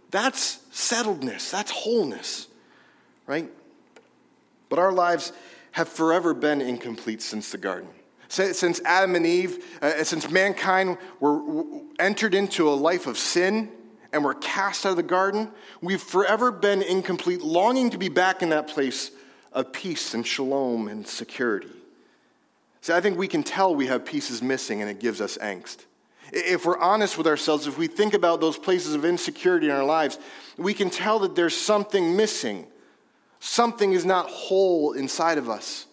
That's 0.09 0.57
settledness, 0.71 1.51
that's 1.51 1.69
wholeness, 1.71 2.47
right? 3.27 3.49
But 4.69 4.79
our 4.79 4.91
lives 4.91 5.31
have 5.73 5.89
forever 5.89 6.33
been 6.33 6.61
incomplete 6.61 7.21
since 7.21 7.51
the 7.51 7.57
garden. 7.57 7.89
Since 8.29 8.81
Adam 8.83 9.15
and 9.15 9.25
Eve, 9.25 9.63
uh, 9.81 10.03
since 10.03 10.29
mankind 10.31 10.97
were 11.19 11.63
entered 11.99 12.33
into 12.33 12.67
a 12.67 12.73
life 12.73 13.05
of 13.05 13.17
sin, 13.17 13.71
and 14.15 14.23
we're 14.23 14.33
cast 14.33 14.85
out 14.85 14.91
of 14.91 14.95
the 14.95 15.03
garden, 15.03 15.51
we've 15.81 16.01
forever 16.01 16.49
been 16.49 16.81
incomplete, 16.81 17.41
longing 17.41 17.89
to 17.89 17.97
be 17.97 18.07
back 18.07 18.41
in 18.41 18.49
that 18.49 18.69
place 18.69 19.11
of 19.51 19.73
peace 19.73 20.13
and 20.13 20.25
shalom 20.25 20.87
and 20.87 21.05
security. 21.05 21.69
See, 22.79 22.93
I 22.93 23.01
think 23.01 23.17
we 23.17 23.27
can 23.27 23.43
tell 23.43 23.75
we 23.75 23.87
have 23.87 24.05
pieces 24.05 24.41
missing 24.41 24.81
and 24.81 24.89
it 24.89 25.01
gives 25.01 25.19
us 25.19 25.37
angst. 25.39 25.79
If 26.31 26.65
we're 26.65 26.79
honest 26.79 27.17
with 27.17 27.27
ourselves, 27.27 27.67
if 27.67 27.77
we 27.77 27.87
think 27.87 28.13
about 28.13 28.39
those 28.39 28.57
places 28.57 28.95
of 28.95 29.03
insecurity 29.03 29.67
in 29.67 29.73
our 29.73 29.83
lives, 29.83 30.17
we 30.57 30.73
can 30.73 30.89
tell 30.89 31.19
that 31.19 31.35
there's 31.35 31.55
something 31.55 32.15
missing. 32.15 32.67
Something 33.41 33.91
is 33.91 34.05
not 34.05 34.29
whole 34.29 34.93
inside 34.93 35.37
of 35.37 35.49
us. 35.49 35.87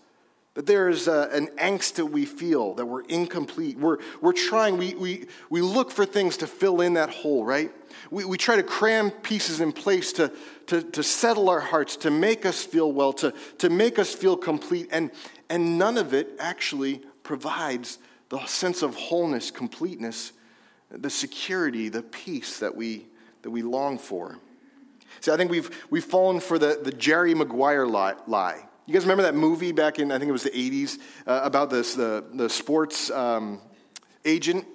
That 0.54 0.66
there 0.66 0.90
is 0.90 1.08
a, 1.08 1.30
an 1.32 1.46
angst 1.58 1.94
that 1.94 2.06
we 2.06 2.26
feel, 2.26 2.74
that 2.74 2.84
we're 2.84 3.04
incomplete. 3.04 3.78
We're, 3.78 3.96
we're 4.20 4.34
trying, 4.34 4.76
we, 4.76 4.94
we, 4.94 5.26
we 5.48 5.62
look 5.62 5.90
for 5.90 6.04
things 6.04 6.36
to 6.38 6.46
fill 6.46 6.82
in 6.82 6.94
that 6.94 7.08
hole, 7.08 7.42
right? 7.42 7.70
We, 8.10 8.26
we 8.26 8.36
try 8.36 8.56
to 8.56 8.62
cram 8.62 9.10
pieces 9.10 9.62
in 9.62 9.72
place 9.72 10.12
to, 10.14 10.30
to, 10.66 10.82
to 10.82 11.02
settle 11.02 11.48
our 11.48 11.60
hearts, 11.60 11.96
to 11.98 12.10
make 12.10 12.44
us 12.44 12.62
feel 12.64 12.92
well, 12.92 13.14
to, 13.14 13.32
to 13.58 13.70
make 13.70 13.98
us 13.98 14.14
feel 14.14 14.36
complete. 14.36 14.88
And, 14.92 15.10
and 15.48 15.78
none 15.78 15.96
of 15.96 16.12
it 16.12 16.36
actually 16.38 17.00
provides 17.22 17.98
the 18.28 18.44
sense 18.44 18.82
of 18.82 18.94
wholeness, 18.94 19.50
completeness, 19.50 20.32
the 20.90 21.10
security, 21.10 21.88
the 21.88 22.02
peace 22.02 22.58
that 22.58 22.76
we, 22.76 23.06
that 23.40 23.50
we 23.50 23.62
long 23.62 23.98
for. 23.98 24.38
See, 25.20 25.30
I 25.30 25.36
think 25.38 25.50
we've, 25.50 25.86
we've 25.88 26.04
fallen 26.04 26.40
for 26.40 26.58
the, 26.58 26.78
the 26.82 26.92
Jerry 26.92 27.34
Maguire 27.34 27.86
lie. 27.86 28.68
You 28.84 28.94
guys 28.94 29.02
remember 29.02 29.22
that 29.22 29.36
movie 29.36 29.70
back 29.70 30.00
in, 30.00 30.10
I 30.10 30.18
think 30.18 30.28
it 30.28 30.32
was 30.32 30.42
the 30.42 30.50
80s, 30.50 30.98
uh, 31.26 31.40
about 31.44 31.70
this, 31.70 31.94
the, 31.94 32.24
the 32.34 32.50
sports 32.50 33.12
um, 33.12 33.60
agent? 34.24 34.66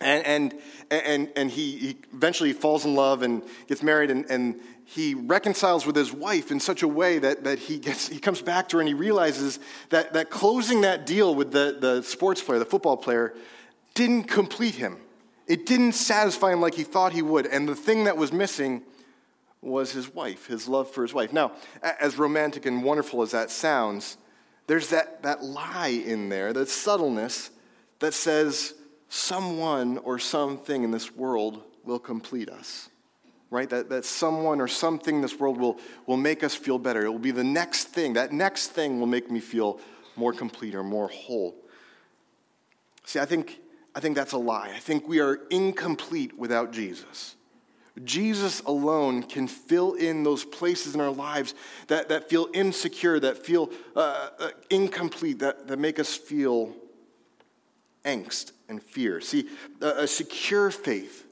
And, 0.00 0.26
and, 0.26 0.60
and, 0.90 1.32
and 1.36 1.50
he, 1.50 1.76
he 1.76 1.96
eventually 2.12 2.52
falls 2.52 2.84
in 2.84 2.96
love 2.96 3.22
and 3.22 3.42
gets 3.68 3.84
married, 3.84 4.10
and, 4.10 4.28
and 4.28 4.60
he 4.84 5.14
reconciles 5.14 5.86
with 5.86 5.94
his 5.94 6.12
wife 6.12 6.50
in 6.50 6.58
such 6.58 6.82
a 6.82 6.88
way 6.88 7.20
that, 7.20 7.44
that 7.44 7.60
he, 7.60 7.78
gets, 7.78 8.08
he 8.08 8.18
comes 8.18 8.42
back 8.42 8.68
to 8.70 8.78
her 8.78 8.80
and 8.80 8.88
he 8.88 8.94
realizes 8.94 9.60
that, 9.90 10.12
that 10.14 10.28
closing 10.28 10.80
that 10.80 11.06
deal 11.06 11.32
with 11.32 11.52
the, 11.52 11.76
the 11.80 12.02
sports 12.02 12.42
player, 12.42 12.58
the 12.58 12.64
football 12.64 12.96
player, 12.96 13.32
didn't 13.94 14.24
complete 14.24 14.74
him. 14.74 14.96
It 15.46 15.66
didn't 15.66 15.92
satisfy 15.92 16.52
him 16.52 16.60
like 16.60 16.74
he 16.74 16.82
thought 16.82 17.12
he 17.12 17.22
would. 17.22 17.46
And 17.46 17.68
the 17.68 17.76
thing 17.76 18.04
that 18.04 18.16
was 18.16 18.32
missing 18.32 18.82
was 19.66 19.92
his 19.92 20.14
wife, 20.14 20.46
his 20.46 20.68
love 20.68 20.90
for 20.90 21.02
his 21.02 21.12
wife. 21.12 21.32
Now, 21.32 21.52
as 21.82 22.18
romantic 22.18 22.66
and 22.66 22.82
wonderful 22.82 23.22
as 23.22 23.32
that 23.32 23.50
sounds, 23.50 24.16
there's 24.66 24.90
that, 24.90 25.22
that 25.22 25.42
lie 25.42 25.88
in 25.88 26.28
there, 26.28 26.52
that 26.52 26.68
subtleness 26.68 27.50
that 27.98 28.14
says 28.14 28.74
someone 29.08 29.98
or 29.98 30.18
something 30.18 30.82
in 30.82 30.90
this 30.90 31.14
world 31.14 31.62
will 31.84 31.98
complete 31.98 32.48
us. 32.48 32.88
Right? 33.48 33.70
That, 33.70 33.88
that 33.90 34.04
someone 34.04 34.60
or 34.60 34.66
something 34.66 35.16
in 35.16 35.22
this 35.22 35.38
world 35.38 35.58
will, 35.58 35.78
will 36.06 36.16
make 36.16 36.42
us 36.42 36.54
feel 36.54 36.78
better. 36.78 37.04
It 37.04 37.10
will 37.10 37.18
be 37.20 37.30
the 37.30 37.44
next 37.44 37.84
thing. 37.84 38.14
That 38.14 38.32
next 38.32 38.68
thing 38.68 38.98
will 38.98 39.06
make 39.06 39.30
me 39.30 39.38
feel 39.38 39.78
more 40.16 40.32
complete 40.32 40.74
or 40.74 40.82
more 40.82 41.08
whole. 41.08 41.54
See, 43.04 43.20
I 43.20 43.24
think, 43.24 43.60
I 43.94 44.00
think 44.00 44.16
that's 44.16 44.32
a 44.32 44.38
lie. 44.38 44.72
I 44.74 44.80
think 44.80 45.06
we 45.06 45.20
are 45.20 45.38
incomplete 45.50 46.36
without 46.36 46.72
Jesus. 46.72 47.36
Jesus 48.04 48.60
alone 48.60 49.22
can 49.22 49.48
fill 49.48 49.94
in 49.94 50.22
those 50.22 50.44
places 50.44 50.94
in 50.94 51.00
our 51.00 51.10
lives 51.10 51.54
that, 51.86 52.10
that 52.10 52.28
feel 52.28 52.48
insecure, 52.52 53.18
that 53.20 53.38
feel 53.38 53.70
uh, 53.94 54.28
uh, 54.38 54.50
incomplete, 54.68 55.38
that, 55.38 55.66
that 55.68 55.78
make 55.78 55.98
us 55.98 56.14
feel 56.14 56.74
angst 58.04 58.52
and 58.68 58.82
fear. 58.82 59.20
See, 59.20 59.48
a, 59.80 60.02
a 60.02 60.06
secure 60.06 60.70
faith 60.70 61.26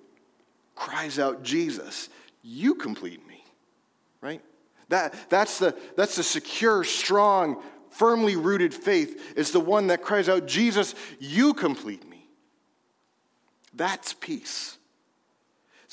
cries 0.74 1.18
out, 1.18 1.42
Jesus, 1.42 2.08
you 2.42 2.74
complete 2.74 3.26
me, 3.28 3.44
right? 4.20 4.40
That, 4.88 5.14
that's, 5.28 5.58
the, 5.58 5.76
that's 5.96 6.16
the 6.16 6.22
secure, 6.22 6.82
strong, 6.84 7.62
firmly 7.90 8.36
rooted 8.36 8.74
faith, 8.74 9.34
is 9.36 9.52
the 9.52 9.60
one 9.60 9.88
that 9.88 10.02
cries 10.02 10.28
out, 10.28 10.46
Jesus, 10.46 10.94
you 11.20 11.54
complete 11.54 12.08
me. 12.08 12.28
That's 13.72 14.14
peace. 14.14 14.78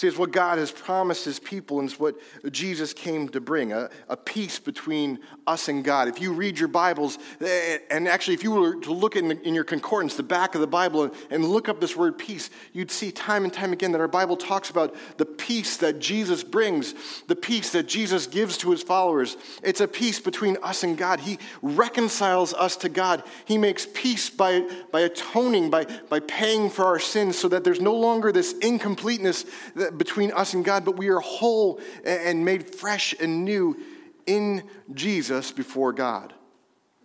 See, 0.01 0.07
it's 0.07 0.17
what 0.17 0.31
God 0.31 0.57
has 0.57 0.71
promised 0.71 1.25
his 1.25 1.37
people, 1.37 1.79
and 1.79 1.87
it's 1.87 1.99
what 1.99 2.15
Jesus 2.51 2.91
came 2.91 3.29
to 3.29 3.39
bring 3.39 3.71
a, 3.71 3.87
a, 4.09 4.17
peace 4.17 4.57
between 4.57 5.19
us 5.45 5.67
and 5.67 5.83
God. 5.83 6.07
If 6.07 6.19
you 6.19 6.33
read 6.33 6.57
your 6.57 6.69
Bibles, 6.69 7.19
eh, 7.39 7.77
and 7.91 8.07
actually, 8.07 8.33
if 8.33 8.43
you 8.43 8.49
were 8.49 8.77
to 8.77 8.93
look 8.93 9.15
in, 9.15 9.27
the, 9.27 9.39
in 9.47 9.53
your 9.53 9.63
concordance, 9.63 10.15
the 10.15 10.23
back 10.23 10.55
of 10.55 10.61
the 10.61 10.65
Bible, 10.65 11.03
and, 11.03 11.13
and 11.29 11.45
look 11.45 11.69
up 11.69 11.79
this 11.79 11.95
word 11.95 12.17
peace, 12.17 12.49
you'd 12.73 12.89
see 12.89 13.11
time 13.11 13.43
and 13.43 13.53
time 13.53 13.73
again 13.73 13.91
that 13.91 14.01
our 14.01 14.07
Bible 14.07 14.35
talks 14.37 14.71
about 14.71 14.95
the 15.17 15.25
peace 15.25 15.77
that 15.77 15.99
Jesus 15.99 16.43
brings, 16.43 16.95
the 17.27 17.35
peace 17.35 17.69
that 17.73 17.87
Jesus 17.87 18.25
gives 18.25 18.57
to 18.57 18.71
his 18.71 18.81
followers. 18.81 19.37
It's 19.61 19.81
a 19.81 19.87
peace 19.87 20.19
between 20.19 20.57
us 20.63 20.81
and 20.81 20.97
God. 20.97 21.19
He 21.19 21.37
reconciles 21.61 22.55
us 22.55 22.75
to 22.77 22.89
God, 22.89 23.21
He 23.45 23.59
makes 23.59 23.85
peace 23.93 24.31
by, 24.31 24.67
by 24.91 25.01
atoning, 25.01 25.69
by, 25.69 25.85
by 26.09 26.21
paying 26.21 26.71
for 26.71 26.85
our 26.85 26.97
sins, 26.97 27.37
so 27.37 27.47
that 27.49 27.63
there's 27.63 27.79
no 27.79 27.93
longer 27.93 28.31
this 28.31 28.53
incompleteness. 28.53 29.45
That, 29.75 29.90
between 29.97 30.31
us 30.31 30.53
and 30.53 30.63
God, 30.63 30.85
but 30.85 30.97
we 30.97 31.09
are 31.09 31.19
whole 31.19 31.79
and 32.03 32.43
made 32.43 32.73
fresh 32.73 33.13
and 33.19 33.45
new 33.45 33.77
in 34.25 34.63
Jesus 34.93 35.51
before 35.51 35.93
God. 35.93 36.33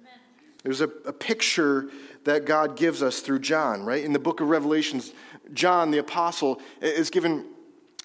Amen. 0.01 0.21
There's 0.63 0.81
a, 0.81 0.89
a 1.05 1.13
picture 1.13 1.89
that 2.25 2.45
God 2.45 2.77
gives 2.77 3.03
us 3.03 3.21
through 3.21 3.41
John, 3.41 3.85
right? 3.85 4.05
In 4.05 4.13
the 4.13 4.19
book 4.19 4.41
of 4.41 4.49
Revelations, 4.49 5.13
John, 5.53 5.91
the 5.91 5.99
apostle, 5.99 6.61
is 6.81 7.11
given 7.11 7.47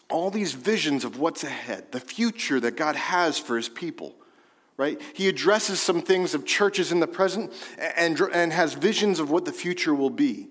all 0.09 0.29
these 0.29 0.53
visions 0.53 1.05
of 1.05 1.19
what's 1.19 1.43
ahead, 1.43 1.91
the 1.91 1.99
future 1.99 2.59
that 2.59 2.75
God 2.75 2.95
has 2.95 3.37
for 3.37 3.55
his 3.57 3.69
people 3.69 4.15
right? 4.81 4.99
He 5.13 5.27
addresses 5.27 5.79
some 5.79 6.01
things 6.01 6.33
of 6.33 6.43
churches 6.43 6.91
in 6.91 6.99
the 6.99 7.07
present 7.07 7.53
and, 7.95 8.19
and 8.33 8.51
has 8.51 8.73
visions 8.73 9.19
of 9.19 9.29
what 9.29 9.45
the 9.45 9.51
future 9.51 9.93
will 9.93 10.09
be. 10.09 10.47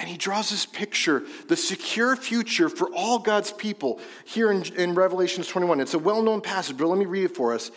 And 0.00 0.08
he 0.08 0.16
draws 0.16 0.48
this 0.48 0.64
picture, 0.64 1.24
the 1.48 1.56
secure 1.56 2.16
future 2.16 2.70
for 2.70 2.88
all 2.94 3.18
God's 3.18 3.52
people 3.52 4.00
here 4.24 4.50
in, 4.50 4.64
in 4.74 4.94
Revelation 4.94 5.44
21. 5.44 5.78
It's 5.78 5.92
a 5.92 5.98
well 5.98 6.22
known 6.22 6.40
passage, 6.40 6.78
but 6.78 6.86
let 6.86 6.98
me 6.98 7.04
read 7.04 7.24
it 7.24 7.36
for 7.36 7.52
us. 7.52 7.70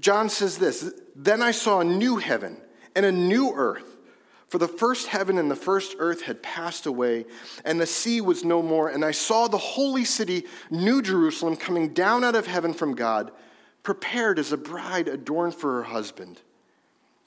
John 0.00 0.28
says 0.28 0.58
this 0.58 0.92
Then 1.14 1.40
I 1.40 1.52
saw 1.52 1.78
a 1.78 1.84
new 1.84 2.16
heaven 2.16 2.60
and 2.96 3.06
a 3.06 3.12
new 3.12 3.52
earth. 3.54 3.96
For 4.48 4.58
the 4.58 4.68
first 4.68 5.06
heaven 5.06 5.38
and 5.38 5.48
the 5.48 5.56
first 5.56 5.94
earth 6.00 6.22
had 6.22 6.42
passed 6.42 6.84
away, 6.84 7.26
and 7.64 7.80
the 7.80 7.86
sea 7.86 8.20
was 8.20 8.44
no 8.44 8.60
more. 8.60 8.88
And 8.88 9.04
I 9.04 9.12
saw 9.12 9.46
the 9.46 9.56
holy 9.56 10.04
city, 10.04 10.44
New 10.68 11.00
Jerusalem, 11.00 11.56
coming 11.56 11.94
down 11.94 12.24
out 12.24 12.34
of 12.34 12.48
heaven 12.48 12.74
from 12.74 12.96
God, 12.96 13.30
prepared 13.84 14.40
as 14.40 14.52
a 14.52 14.58
bride 14.58 15.06
adorned 15.06 15.54
for 15.54 15.76
her 15.76 15.84
husband. 15.84 16.40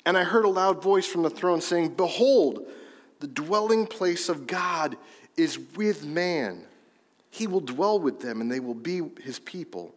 And 0.05 0.17
I 0.17 0.23
heard 0.25 0.45
a 0.45 0.49
loud 0.49 0.83
voice 0.83 1.07
from 1.07 1.23
the 1.23 1.29
throne 1.29 1.61
saying, 1.61 1.95
Behold, 1.95 2.67
the 3.25 3.31
dwelling 3.31 3.87
place 3.87 4.29
of 4.29 4.45
God 4.45 4.95
is 5.35 5.57
with 5.75 6.05
man. 6.05 6.63
He 7.31 7.47
will 7.47 7.59
dwell 7.59 7.97
with 7.97 8.19
them, 8.19 8.39
and 8.39 8.51
they 8.51 8.59
will 8.59 8.75
be 8.75 9.01
his 9.23 9.39
people. 9.39 9.95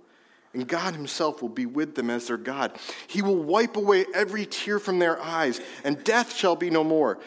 And 0.54 0.66
God 0.66 0.94
himself 0.94 1.42
will 1.42 1.50
be 1.50 1.66
with 1.66 1.94
them 1.94 2.08
as 2.08 2.28
their 2.28 2.38
God. 2.38 2.72
He 3.06 3.20
will 3.20 3.36
wipe 3.36 3.76
away 3.76 4.06
every 4.14 4.46
tear 4.46 4.78
from 4.78 4.98
their 4.98 5.20
eyes, 5.20 5.60
and 5.84 6.02
death 6.04 6.34
shall 6.34 6.56
be 6.56 6.70
no 6.70 6.82
more. 6.82 7.18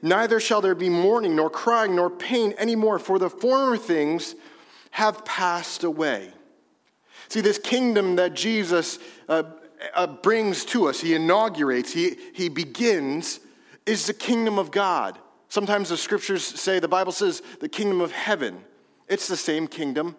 Neither 0.00 0.38
shall 0.38 0.60
there 0.60 0.76
be 0.76 0.88
mourning, 0.88 1.34
nor 1.34 1.50
crying, 1.50 1.96
nor 1.96 2.08
pain 2.08 2.54
anymore, 2.56 3.00
for 3.00 3.18
the 3.18 3.28
former 3.28 3.76
things 3.76 4.36
have 4.92 5.24
passed 5.24 5.82
away. 5.82 6.30
See, 7.26 7.40
this 7.40 7.58
kingdom 7.58 8.14
that 8.14 8.34
Jesus 8.34 9.00
uh, 9.28 9.42
uh, 9.92 10.06
brings 10.06 10.64
to 10.66 10.86
us, 10.88 11.00
he 11.00 11.14
inaugurates, 11.14 11.92
he, 11.92 12.16
he 12.32 12.48
begins, 12.48 13.40
is 13.86 14.06
the 14.06 14.14
kingdom 14.14 14.58
of 14.58 14.70
God. 14.70 15.18
Sometimes 15.52 15.90
the 15.90 15.98
scriptures 15.98 16.42
say, 16.42 16.78
the 16.78 16.88
Bible 16.88 17.12
says, 17.12 17.42
the 17.60 17.68
kingdom 17.68 18.00
of 18.00 18.10
heaven. 18.10 18.64
It's 19.06 19.28
the 19.28 19.36
same 19.36 19.66
kingdom. 19.66 20.16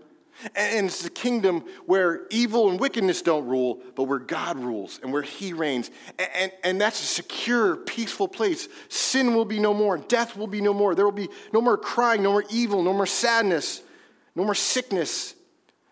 And 0.55 0.85
it's 0.85 1.01
the 1.01 1.09
kingdom 1.09 1.63
where 1.87 2.27
evil 2.29 2.69
and 2.69 2.79
wickedness 2.79 3.23
don't 3.23 3.47
rule, 3.47 3.81
but 3.95 4.03
where 4.03 4.19
God 4.19 4.59
rules 4.59 4.99
and 5.01 5.11
where 5.11 5.23
He 5.23 5.51
reigns. 5.51 5.89
And, 6.35 6.51
and, 6.63 6.79
that's 6.79 7.01
a 7.01 7.07
secure, 7.07 7.77
peaceful 7.77 8.27
place. 8.27 8.69
Sin 8.89 9.33
will 9.33 9.43
be 9.43 9.57
no 9.57 9.73
more. 9.73 9.97
Death 9.97 10.37
will 10.37 10.45
be 10.45 10.61
no 10.61 10.71
more. 10.71 10.93
There 10.93 11.05
will 11.05 11.11
be 11.11 11.29
no 11.51 11.61
more 11.61 11.79
crying, 11.79 12.21
no 12.21 12.33
more 12.33 12.45
evil, 12.51 12.83
no 12.83 12.93
more 12.93 13.07
sadness, 13.07 13.81
no 14.35 14.45
more 14.45 14.53
sickness. 14.53 15.33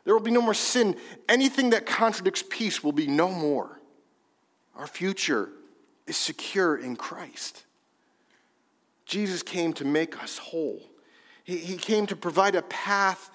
There 0.03 0.13
will 0.13 0.21
be 0.21 0.29
no 0.29 0.41
more 0.43 0.53
sin. 0.53 0.95
Anything 1.27 1.71
that 1.71 1.87
contradicts 1.87 2.43
peace 2.47 2.83
will 2.83 2.91
be 2.91 3.07
no 3.07 3.31
more. 3.31 3.79
Our 4.75 4.85
future 4.85 5.49
is 6.05 6.15
secure 6.15 6.77
in 6.77 6.95
Christ. 6.95 7.65
Jesus 9.11 9.43
came 9.43 9.73
to 9.73 9.83
make 9.83 10.23
us 10.23 10.37
whole. 10.37 10.81
He, 11.43 11.57
he 11.57 11.75
came 11.75 12.07
to 12.07 12.15
provide 12.15 12.55
a 12.55 12.61
path 12.61 13.29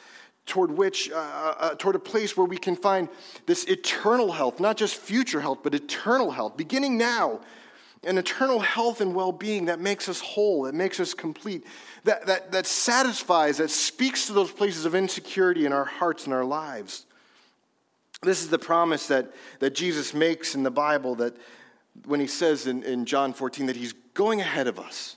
toward 0.46 0.70
which, 0.70 1.10
uh, 1.10 1.16
uh, 1.16 1.54
uh, 1.58 1.74
toward 1.74 1.94
a 1.94 1.98
place 1.98 2.34
where 2.34 2.46
we 2.46 2.56
can 2.56 2.74
find 2.74 3.10
this 3.44 3.64
eternal 3.64 4.32
health, 4.32 4.58
not 4.58 4.78
just 4.78 4.96
future 4.96 5.38
health, 5.38 5.58
but 5.62 5.74
eternal 5.74 6.30
health, 6.30 6.56
beginning 6.56 6.96
now. 6.96 7.40
An 8.04 8.16
eternal 8.16 8.60
health 8.60 9.02
and 9.02 9.14
well 9.14 9.32
being 9.32 9.66
that 9.66 9.78
makes 9.78 10.08
us 10.08 10.20
whole, 10.20 10.62
that 10.62 10.74
makes 10.74 10.98
us 10.98 11.12
complete, 11.12 11.66
that, 12.04 12.24
that, 12.26 12.52
that 12.52 12.66
satisfies, 12.66 13.58
that 13.58 13.70
speaks 13.70 14.28
to 14.28 14.32
those 14.32 14.52
places 14.52 14.86
of 14.86 14.94
insecurity 14.94 15.66
in 15.66 15.72
our 15.74 15.84
hearts 15.84 16.24
and 16.24 16.32
our 16.32 16.44
lives. 16.44 17.04
This 18.22 18.40
is 18.40 18.48
the 18.48 18.58
promise 18.58 19.08
that, 19.08 19.32
that 19.58 19.74
Jesus 19.74 20.14
makes 20.14 20.54
in 20.54 20.62
the 20.62 20.70
Bible 20.70 21.16
that 21.16 21.36
when 22.06 22.20
he 22.20 22.26
says 22.26 22.66
in, 22.66 22.82
in 22.82 23.04
John 23.04 23.34
14 23.34 23.66
that 23.66 23.76
he's 23.76 23.92
going 24.14 24.40
ahead 24.40 24.68
of 24.68 24.78
us 24.78 25.16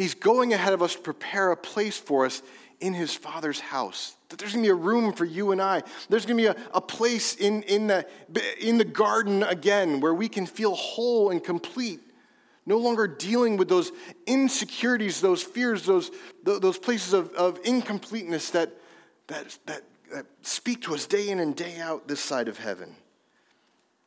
He's 0.00 0.14
going 0.14 0.54
ahead 0.54 0.72
of 0.72 0.80
us 0.80 0.94
to 0.94 1.00
prepare 1.02 1.52
a 1.52 1.56
place 1.58 1.98
for 1.98 2.24
us 2.24 2.40
in 2.80 2.94
his 2.94 3.14
Father's 3.14 3.60
house. 3.60 4.16
That 4.30 4.38
there's 4.38 4.54
going 4.54 4.64
to 4.64 4.68
be 4.68 4.72
a 4.72 4.74
room 4.74 5.12
for 5.12 5.26
you 5.26 5.52
and 5.52 5.60
I. 5.60 5.82
There's 6.08 6.24
going 6.24 6.38
to 6.38 6.42
be 6.42 6.46
a, 6.46 6.56
a 6.72 6.80
place 6.80 7.34
in, 7.34 7.64
in, 7.64 7.88
the, 7.88 8.06
in 8.58 8.78
the 8.78 8.86
garden 8.86 9.42
again 9.42 10.00
where 10.00 10.14
we 10.14 10.26
can 10.26 10.46
feel 10.46 10.74
whole 10.74 11.28
and 11.28 11.44
complete, 11.44 12.00
no 12.64 12.78
longer 12.78 13.06
dealing 13.06 13.58
with 13.58 13.68
those 13.68 13.92
insecurities, 14.26 15.20
those 15.20 15.42
fears, 15.42 15.84
those, 15.84 16.10
those 16.44 16.78
places 16.78 17.12
of, 17.12 17.34
of 17.34 17.60
incompleteness 17.64 18.48
that, 18.52 18.70
that, 19.26 19.58
that, 19.66 19.82
that 20.14 20.24
speak 20.40 20.80
to 20.84 20.94
us 20.94 21.04
day 21.04 21.28
in 21.28 21.40
and 21.40 21.54
day 21.54 21.78
out 21.78 22.08
this 22.08 22.20
side 22.20 22.48
of 22.48 22.56
heaven. 22.56 22.96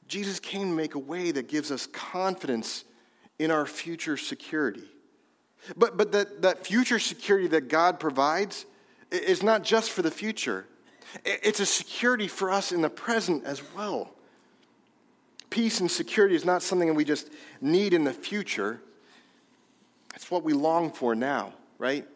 Jesus 0.08 0.40
came 0.40 0.70
to 0.70 0.76
make 0.76 0.96
a 0.96 1.00
way 1.00 1.30
that 1.30 1.48
gives 1.48 1.72
us 1.72 1.86
confidence 1.86 2.84
in 3.38 3.52
our 3.52 3.68
future 3.68 4.18
security. 4.18 4.90
But, 5.78 5.98
but 5.98 6.12
that, 6.12 6.42
that 6.42 6.66
future 6.66 7.00
security 7.00 7.48
that 7.48 7.70
God 7.70 8.00
provides 8.00 8.66
is 9.12 9.44
not 9.44 9.64
just 9.64 9.92
for 9.92 10.02
the 10.02 10.12
future, 10.12 10.66
it's 11.24 11.60
a 11.60 11.66
security 11.66 12.28
for 12.28 12.52
us 12.52 12.72
in 12.72 12.82
the 12.82 12.90
present 12.90 13.44
as 13.46 13.62
well. 13.76 14.12
Peace 15.50 15.80
and 15.80 15.90
security 15.90 16.36
is 16.36 16.46
not 16.46 16.64
something 16.64 16.88
that 16.88 16.96
we 16.96 17.06
just 17.06 17.30
need 17.62 17.94
in 17.94 18.04
the 18.04 18.14
future, 18.14 18.82
it's 20.16 20.30
what 20.30 20.44
we 20.44 20.54
long 20.54 20.92
for 20.92 21.16
now, 21.16 21.54
right? 21.78 22.08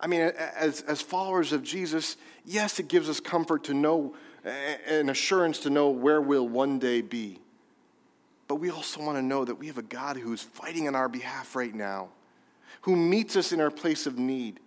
I 0.00 0.08
mean, 0.08 0.20
as, 0.20 0.82
as 0.82 1.00
followers 1.00 1.52
of 1.52 1.62
Jesus, 1.62 2.16
yes, 2.44 2.80
it 2.80 2.88
gives 2.88 3.08
us 3.08 3.20
comfort 3.20 3.64
to 3.64 3.74
know 3.74 4.14
and 4.44 5.08
assurance 5.08 5.60
to 5.60 5.70
know 5.70 5.90
where 5.90 6.20
we'll 6.20 6.48
one 6.48 6.80
day 6.80 7.00
be. 7.00 7.38
But 8.48 8.56
we 8.56 8.70
also 8.70 9.00
want 9.00 9.16
to 9.16 9.22
know 9.22 9.44
that 9.44 9.54
we 9.54 9.68
have 9.68 9.78
a 9.78 9.82
God 9.82 10.16
who's 10.16 10.42
fighting 10.42 10.88
on 10.88 10.96
our 10.96 11.08
behalf 11.08 11.54
right 11.54 11.74
now, 11.74 12.08
who 12.80 12.96
meets 12.96 13.36
us 13.36 13.52
in 13.52 13.60
our 13.60 13.70
place 13.70 14.06
of 14.06 14.18
need, 14.18 14.58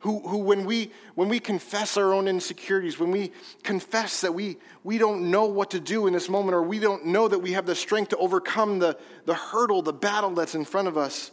who, 0.00 0.20
who 0.20 0.38
when, 0.38 0.66
we, 0.66 0.90
when 1.14 1.28
we 1.28 1.40
confess 1.40 1.96
our 1.96 2.12
own 2.12 2.28
insecurities, 2.28 2.98
when 2.98 3.10
we 3.10 3.32
confess 3.62 4.20
that 4.20 4.34
we, 4.34 4.58
we 4.84 4.98
don't 4.98 5.30
know 5.30 5.46
what 5.46 5.70
to 5.70 5.80
do 5.80 6.06
in 6.06 6.12
this 6.12 6.28
moment, 6.28 6.54
or 6.54 6.62
we 6.62 6.78
don't 6.78 7.06
know 7.06 7.26
that 7.28 7.38
we 7.38 7.52
have 7.52 7.66
the 7.66 7.74
strength 7.74 8.10
to 8.10 8.16
overcome 8.18 8.78
the, 8.78 8.98
the 9.24 9.34
hurdle, 9.34 9.80
the 9.82 9.92
battle 9.92 10.30
that's 10.30 10.54
in 10.54 10.64
front 10.64 10.86
of 10.86 10.98
us, 10.98 11.30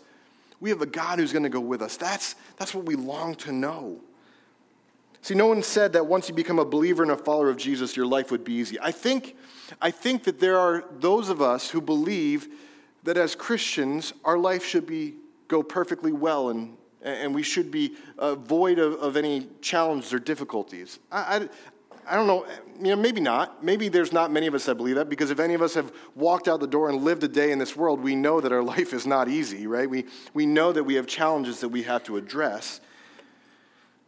we 0.59 0.69
have 0.69 0.81
a 0.81 0.85
God 0.85 1.19
who's 1.19 1.33
going 1.33 1.43
to 1.43 1.49
go 1.49 1.59
with 1.59 1.81
us. 1.81 1.97
That's, 1.97 2.35
that's 2.57 2.73
what 2.73 2.85
we 2.85 2.95
long 2.95 3.35
to 3.35 3.51
know. 3.51 3.99
See, 5.21 5.35
no 5.35 5.47
one 5.47 5.63
said 5.63 5.93
that 5.93 6.05
once 6.05 6.27
you 6.27 6.35
become 6.35 6.59
a 6.59 6.65
believer 6.65 7.03
and 7.03 7.11
a 7.11 7.15
follower 7.15 7.49
of 7.49 7.57
Jesus, 7.57 7.95
your 7.95 8.05
life 8.05 8.29
would 8.31 8.43
be 8.43 8.53
easy. 8.53 8.77
I 8.81 8.91
think, 8.91 9.37
I 9.81 9.89
think 9.89 10.23
that 10.23 10.39
there 10.39 10.57
are 10.57 10.83
those 10.99 11.29
of 11.29 11.41
us 11.41 11.69
who 11.69 11.79
believe 11.79 12.49
that 13.03 13.17
as 13.17 13.35
Christians, 13.35 14.13
our 14.25 14.37
life 14.37 14.65
should 14.65 14.85
be, 14.85 15.15
go 15.53 15.61
perfectly 15.61 16.11
well 16.11 16.49
and, 16.49 16.75
and 17.03 17.35
we 17.35 17.43
should 17.43 17.69
be 17.69 17.95
uh, 18.17 18.33
void 18.33 18.79
of, 18.79 18.93
of 18.93 19.15
any 19.15 19.47
challenges 19.61 20.11
or 20.11 20.17
difficulties. 20.17 20.97
I, 21.11 21.49
I, 22.07 22.13
I 22.13 22.15
don't 22.15 22.25
know, 22.25 22.47
you 22.79 22.95
know, 22.95 22.95
maybe 22.95 23.21
not. 23.21 23.63
Maybe 23.63 23.87
there's 23.87 24.11
not 24.11 24.31
many 24.31 24.47
of 24.47 24.55
us 24.55 24.65
that 24.65 24.75
believe 24.75 24.95
that 24.95 25.09
because 25.09 25.29
if 25.29 25.39
any 25.39 25.53
of 25.53 25.61
us 25.61 25.75
have 25.75 25.93
walked 26.15 26.47
out 26.47 26.59
the 26.59 26.67
door 26.67 26.89
and 26.89 27.03
lived 27.03 27.23
a 27.23 27.27
day 27.27 27.51
in 27.51 27.59
this 27.59 27.75
world, 27.75 28.01
we 28.01 28.15
know 28.15 28.41
that 28.41 28.51
our 28.51 28.63
life 28.75 28.93
is 28.93 29.05
not 29.05 29.29
easy, 29.29 29.67
right? 29.67 29.87
We, 29.87 30.05
we 30.33 30.47
know 30.47 30.71
that 30.71 30.83
we 30.83 30.95
have 30.95 31.05
challenges 31.05 31.59
that 31.59 31.69
we 31.69 31.83
have 31.83 32.03
to 32.05 32.17
address. 32.17 32.81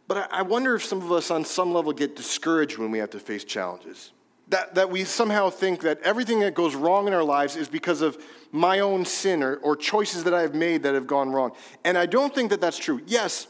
But 0.08 0.28
I 0.32 0.42
wonder 0.42 0.74
if 0.74 0.84
some 0.84 1.00
of 1.00 1.12
us, 1.12 1.30
on 1.30 1.44
some 1.44 1.72
level, 1.72 1.92
get 1.92 2.16
discouraged 2.16 2.76
when 2.76 2.90
we 2.90 2.98
have 2.98 3.10
to 3.10 3.20
face 3.20 3.44
challenges. 3.44 4.10
That, 4.48 4.74
that 4.76 4.90
we 4.90 5.04
somehow 5.04 5.50
think 5.50 5.80
that 5.82 6.00
everything 6.02 6.40
that 6.40 6.54
goes 6.54 6.74
wrong 6.76 7.08
in 7.08 7.14
our 7.14 7.24
lives 7.24 7.56
is 7.56 7.68
because 7.68 8.02
of 8.02 8.16
my 8.56 8.80
own 8.80 9.04
sin 9.04 9.42
or, 9.42 9.56
or 9.56 9.76
choices 9.76 10.24
that 10.24 10.34
I 10.34 10.42
have 10.42 10.54
made 10.54 10.82
that 10.84 10.94
have 10.94 11.06
gone 11.06 11.30
wrong. 11.30 11.52
And 11.84 11.96
I 11.96 12.06
don't 12.06 12.34
think 12.34 12.50
that 12.50 12.60
that's 12.60 12.78
true. 12.78 13.00
Yes, 13.06 13.46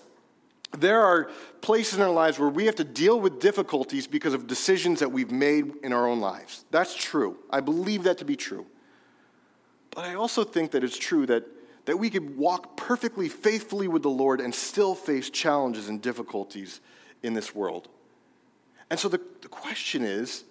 there 0.76 1.00
are 1.02 1.30
places 1.60 1.98
in 1.98 2.02
our 2.02 2.10
lives 2.10 2.38
where 2.38 2.48
we 2.48 2.66
have 2.66 2.76
to 2.76 2.84
deal 2.84 3.20
with 3.20 3.40
difficulties 3.40 4.06
because 4.06 4.34
of 4.34 4.46
decisions 4.46 5.00
that 5.00 5.10
we've 5.10 5.30
made 5.30 5.72
in 5.82 5.92
our 5.92 6.06
own 6.06 6.20
lives. 6.20 6.64
That's 6.70 6.94
true. 6.94 7.38
I 7.50 7.60
believe 7.60 8.02
that 8.02 8.18
to 8.18 8.24
be 8.24 8.36
true. 8.36 8.66
But 9.90 10.04
I 10.04 10.14
also 10.14 10.44
think 10.44 10.72
that 10.72 10.84
it's 10.84 10.98
true 10.98 11.26
that 11.26 11.44
that 11.86 11.96
we 11.96 12.10
could 12.10 12.36
walk 12.36 12.76
perfectly 12.76 13.28
faithfully 13.28 13.88
with 13.88 14.02
the 14.02 14.10
Lord 14.10 14.40
and 14.40 14.54
still 14.54 14.94
face 14.94 15.30
challenges 15.30 15.88
and 15.88 16.02
difficulties 16.02 16.80
in 17.22 17.32
this 17.32 17.54
world. 17.54 17.88
And 18.90 18.98
so 18.98 19.08
the, 19.08 19.20
the 19.40 19.48
question 19.48 20.02
is 20.02 20.44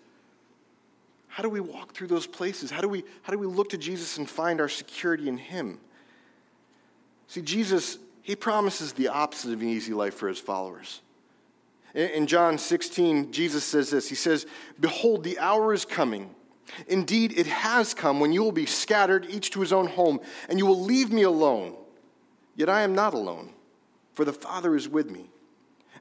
how 1.36 1.44
do 1.44 1.50
we 1.50 1.60
walk 1.60 1.94
through 1.94 2.08
those 2.08 2.26
places? 2.26 2.72
How 2.72 2.80
do, 2.80 2.88
we, 2.88 3.04
how 3.22 3.34
do 3.34 3.38
we 3.38 3.46
look 3.46 3.70
to 3.70 3.78
Jesus 3.78 4.18
and 4.18 4.30
find 4.30 4.62
our 4.62 4.70
security 4.70 5.28
in 5.28 5.38
Him? 5.38 5.80
See, 7.28 7.42
Jesus, 7.42 7.98
He 8.22 8.36
promises 8.36 8.94
the 8.94 9.10
opposite 9.10 9.52
of 9.52 9.62
an 9.62 9.68
easy 9.68 9.94
life 9.94 10.14
for 10.14 10.30
His 10.30 10.40
followers. 10.40 11.02
In, 11.94 12.10
in 12.10 12.28
John 12.28 12.58
16, 12.58 13.34
Jesus 13.34 13.66
says 13.66 13.90
this 13.90 14.08
He 14.08 14.16
says, 14.16 14.46
Behold, 14.80 15.24
the 15.24 15.38
hour 15.40 15.74
is 15.74 15.84
coming 15.84 16.34
Indeed, 16.88 17.38
it 17.38 17.48
has 17.48 17.94
come 17.94 18.20
when 18.20 18.34
you 18.34 18.44
will 18.44 18.52
be 18.52 18.66
scattered, 18.66 19.28
each 19.30 19.52
to 19.52 19.62
his 19.62 19.72
own 19.72 19.88
home, 19.88 20.20
and 20.50 20.60
you 20.60 20.66
will 20.66 20.82
leave 20.82 21.12
me 21.12 21.24
alone. 21.24 21.76
Yet 22.56 22.70
I 22.70 22.82
am 22.82 22.96
not 22.96 23.14
alone, 23.14 23.52
for 24.14 24.26
the 24.26 24.34
Father 24.34 24.76
is 24.76 24.88
with 24.88 25.10
me. 25.10 25.30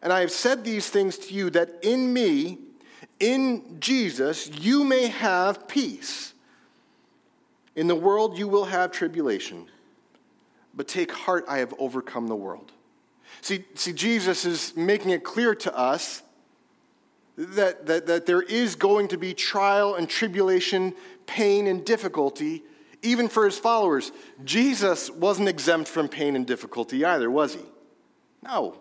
And 0.02 0.12
I 0.12 0.20
have 0.20 0.30
said 0.30 0.64
these 0.64 0.88
things 0.88 1.18
to 1.18 1.34
you 1.34 1.50
that 1.50 1.70
in 1.82 2.12
me, 2.12 2.58
in 3.20 3.78
Jesus, 3.80 4.50
you 4.60 4.84
may 4.84 5.08
have 5.08 5.68
peace. 5.68 6.34
In 7.76 7.86
the 7.86 7.94
world 7.94 8.38
you 8.38 8.46
will 8.48 8.66
have 8.66 8.92
tribulation, 8.92 9.66
but 10.74 10.86
take 10.86 11.10
heart, 11.10 11.44
I 11.48 11.58
have 11.58 11.74
overcome 11.78 12.28
the 12.28 12.36
world. 12.36 12.72
See, 13.40 13.64
see 13.74 13.92
Jesus 13.92 14.44
is 14.44 14.76
making 14.76 15.10
it 15.10 15.24
clear 15.24 15.54
to 15.56 15.76
us 15.76 16.22
that, 17.36 17.86
that, 17.86 18.06
that 18.06 18.26
there 18.26 18.42
is 18.42 18.76
going 18.76 19.08
to 19.08 19.18
be 19.18 19.34
trial 19.34 19.96
and 19.96 20.08
tribulation, 20.08 20.94
pain 21.26 21.66
and 21.66 21.84
difficulty, 21.84 22.62
even 23.02 23.28
for 23.28 23.44
his 23.44 23.58
followers. 23.58 24.12
Jesus 24.44 25.10
wasn't 25.10 25.48
exempt 25.48 25.88
from 25.88 26.08
pain 26.08 26.36
and 26.36 26.46
difficulty 26.46 27.04
either, 27.04 27.30
was 27.30 27.54
he? 27.54 27.60
No. 28.42 28.76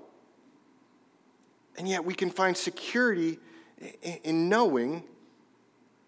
And 1.78 1.88
yet 1.88 2.06
we 2.06 2.14
can 2.14 2.30
find 2.30 2.56
security 2.56 3.40
in 4.24 4.50
knowing 4.50 5.04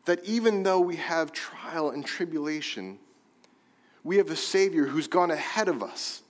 that 0.06 0.24
even 0.24 0.64
though 0.64 0.80
we 0.80 0.96
have 0.98 1.32
trial 1.32 1.90
and 1.90 2.06
tribulation, 2.06 3.00
we 4.04 4.18
have 4.18 4.30
a 4.30 4.36
Savior 4.36 4.86
who's 4.86 5.08
gone 5.08 5.32
ahead 5.32 5.68
of 5.68 5.82
us. 5.82 6.22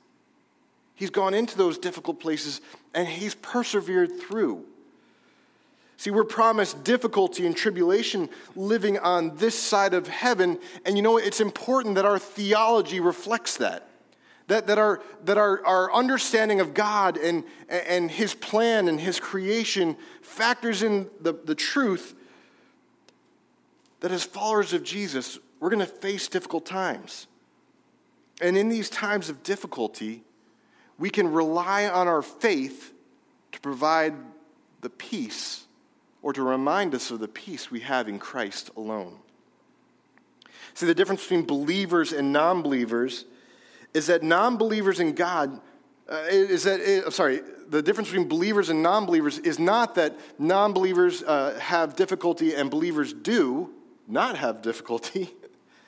He's 0.96 1.10
gone 1.10 1.34
into 1.34 1.58
those 1.58 1.78
difficult 1.78 2.20
places 2.20 2.62
and 2.94 3.08
he's 3.08 3.36
persevered 3.36 4.20
through. 4.20 4.64
See, 5.98 6.10
we're 6.10 6.24
promised 6.24 6.84
difficulty 6.84 7.46
and 7.46 7.56
tribulation 7.56 8.30
living 8.56 8.98
on 9.00 9.36
this 9.38 9.58
side 9.58 9.94
of 9.94 10.08
heaven. 10.08 10.60
And 10.86 10.98
you 10.98 11.04
know, 11.04 11.18
it's 11.18 11.42
important 11.42 11.96
that 11.96 12.06
our 12.06 12.20
theology 12.20 13.00
reflects 13.00 13.58
that. 13.58 13.88
That, 14.48 14.68
that, 14.68 14.78
our, 14.78 15.02
that 15.24 15.38
our, 15.38 15.66
our 15.66 15.94
understanding 15.94 16.60
of 16.60 16.74
God 16.76 17.18
and, 17.18 17.44
and 17.68 18.12
His 18.12 18.36
plan 18.36 18.88
and 18.88 19.00
His 19.00 19.20
creation 19.20 19.98
factors 20.22 20.84
in 20.84 21.10
the, 21.20 21.34
the 21.34 21.56
truth 21.56 22.14
that 24.02 24.12
as 24.12 24.24
followers 24.24 24.72
of 24.74 24.84
Jesus, 24.84 25.40
we're 25.60 25.70
going 25.70 25.80
to 25.80 25.92
face 25.92 26.28
difficult 26.28 26.64
times. 26.64 27.26
And 28.40 28.56
in 28.56 28.70
these 28.70 28.90
times 28.90 29.30
of 29.30 29.42
difficulty, 29.42 30.24
we 31.00 31.10
can 31.10 31.32
rely 31.32 31.88
on 31.88 32.08
our 32.08 32.22
faith 32.22 32.94
to 33.52 33.60
provide 33.60 34.14
the 34.82 34.90
peace 34.90 35.66
or 36.22 36.34
to 36.34 36.44
remind 36.44 36.94
us 36.94 37.12
of 37.12 37.20
the 37.20 37.28
peace 37.28 37.72
we 37.72 37.80
have 37.80 38.08
in 38.08 38.20
Christ 38.20 38.70
alone. 38.78 39.18
See, 40.74 40.86
the 40.86 40.94
difference 40.94 41.22
between 41.22 41.46
believers 41.46 42.12
and 42.12 42.34
non 42.34 42.62
believers 42.62 43.26
is 43.96 44.08
that 44.08 44.22
non 44.22 44.58
believers 44.58 45.00
in 45.00 45.14
God, 45.14 45.62
uh, 46.10 46.24
is 46.28 46.64
that, 46.66 46.82
uh, 46.82 47.10
sorry, 47.10 47.42
the 47.70 47.82
difference 47.82 48.10
between 48.10 48.28
believers 48.28 48.70
and 48.70 48.84
non 48.84 49.06
believers 49.06 49.40
is 49.40 49.58
not 49.58 49.96
that 49.96 50.16
non 50.38 50.74
believers 50.74 51.24
uh, 51.24 51.58
have 51.60 51.96
difficulty 51.96 52.54
and 52.54 52.70
believers 52.70 53.14
do 53.14 53.74
not 54.06 54.36
have 54.38 54.62
difficulty, 54.62 55.34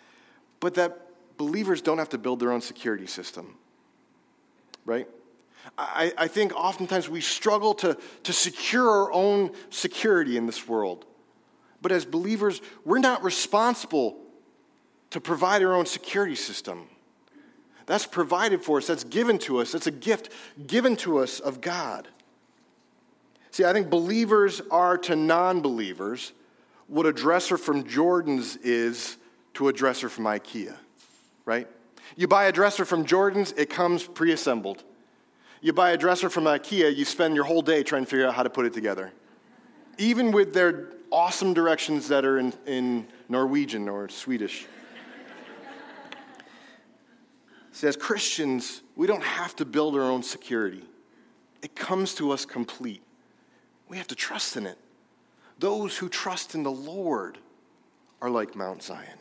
but 0.61 0.73
that 0.75 1.01
believers 1.37 1.81
don't 1.81 1.97
have 1.97 2.09
to 2.09 2.17
build 2.17 2.39
their 2.39 2.53
own 2.53 2.61
security 2.61 3.05
system, 3.05 3.55
right? 4.85 5.07
I, 5.77 6.13
I 6.17 6.27
think 6.27 6.55
oftentimes 6.55 7.09
we 7.09 7.19
struggle 7.19 7.73
to, 7.75 7.97
to 8.23 8.33
secure 8.33 8.89
our 8.89 9.11
own 9.11 9.51
security 9.69 10.37
in 10.37 10.45
this 10.45 10.65
world. 10.65 11.05
But 11.81 11.91
as 11.91 12.05
believers, 12.05 12.61
we're 12.85 12.99
not 12.99 13.21
responsible 13.21 14.17
to 15.09 15.19
provide 15.19 15.61
our 15.61 15.75
own 15.75 15.85
security 15.85 16.35
system. 16.35 16.87
That's 17.87 18.05
provided 18.05 18.61
for 18.61 18.77
us, 18.77 18.87
that's 18.87 19.03
given 19.03 19.39
to 19.39 19.59
us, 19.59 19.71
that's 19.71 19.87
a 19.87 19.91
gift 19.91 20.29
given 20.67 20.95
to 20.97 21.17
us 21.17 21.39
of 21.39 21.61
God. 21.61 22.07
See, 23.49 23.65
I 23.65 23.73
think 23.73 23.89
believers 23.89 24.61
are 24.69 24.97
to 24.99 25.15
non 25.15 25.61
believers 25.61 26.33
what 26.87 27.05
a 27.05 27.11
dresser 27.11 27.57
from 27.57 27.87
Jordan's 27.87 28.55
is 28.57 29.17
to 29.55 29.67
a 29.67 29.73
dresser 29.73 30.09
from 30.09 30.25
IKEA, 30.25 30.75
right? 31.45 31.67
You 32.15 32.27
buy 32.27 32.45
a 32.45 32.51
dresser 32.51 32.85
from 32.85 33.05
Jordan's, 33.05 33.51
it 33.53 33.69
comes 33.69 34.03
pre 34.03 34.31
assembled. 34.31 34.83
You 35.59 35.73
buy 35.73 35.91
a 35.91 35.97
dresser 35.97 36.29
from 36.29 36.43
IKEA, 36.43 36.95
you 36.95 37.03
spend 37.03 37.35
your 37.35 37.45
whole 37.45 37.61
day 37.61 37.83
trying 37.83 38.03
to 38.03 38.09
figure 38.09 38.27
out 38.27 38.35
how 38.35 38.43
to 38.43 38.49
put 38.49 38.65
it 38.65 38.73
together. 38.73 39.11
Even 39.97 40.31
with 40.31 40.53
their 40.53 40.91
awesome 41.11 41.53
directions 41.53 42.07
that 42.09 42.25
are 42.25 42.37
in, 42.37 42.53
in 42.65 43.07
Norwegian 43.29 43.89
or 43.89 44.07
Swedish. 44.09 44.67
As 47.83 47.95
Christians, 47.95 48.81
we 48.95 49.07
don't 49.07 49.23
have 49.23 49.55
to 49.57 49.65
build 49.65 49.95
our 49.95 50.01
own 50.01 50.23
security, 50.23 50.83
it 51.61 51.75
comes 51.75 52.15
to 52.15 52.31
us 52.31 52.45
complete. 52.45 53.03
We 53.89 53.97
have 53.97 54.07
to 54.07 54.15
trust 54.15 54.57
in 54.57 54.65
it. 54.65 54.77
Those 55.59 55.97
who 55.97 56.09
trust 56.09 56.55
in 56.55 56.63
the 56.63 56.71
Lord 56.71 57.37
are 58.21 58.29
like 58.29 58.55
Mount 58.55 58.83
Zion. 58.83 59.17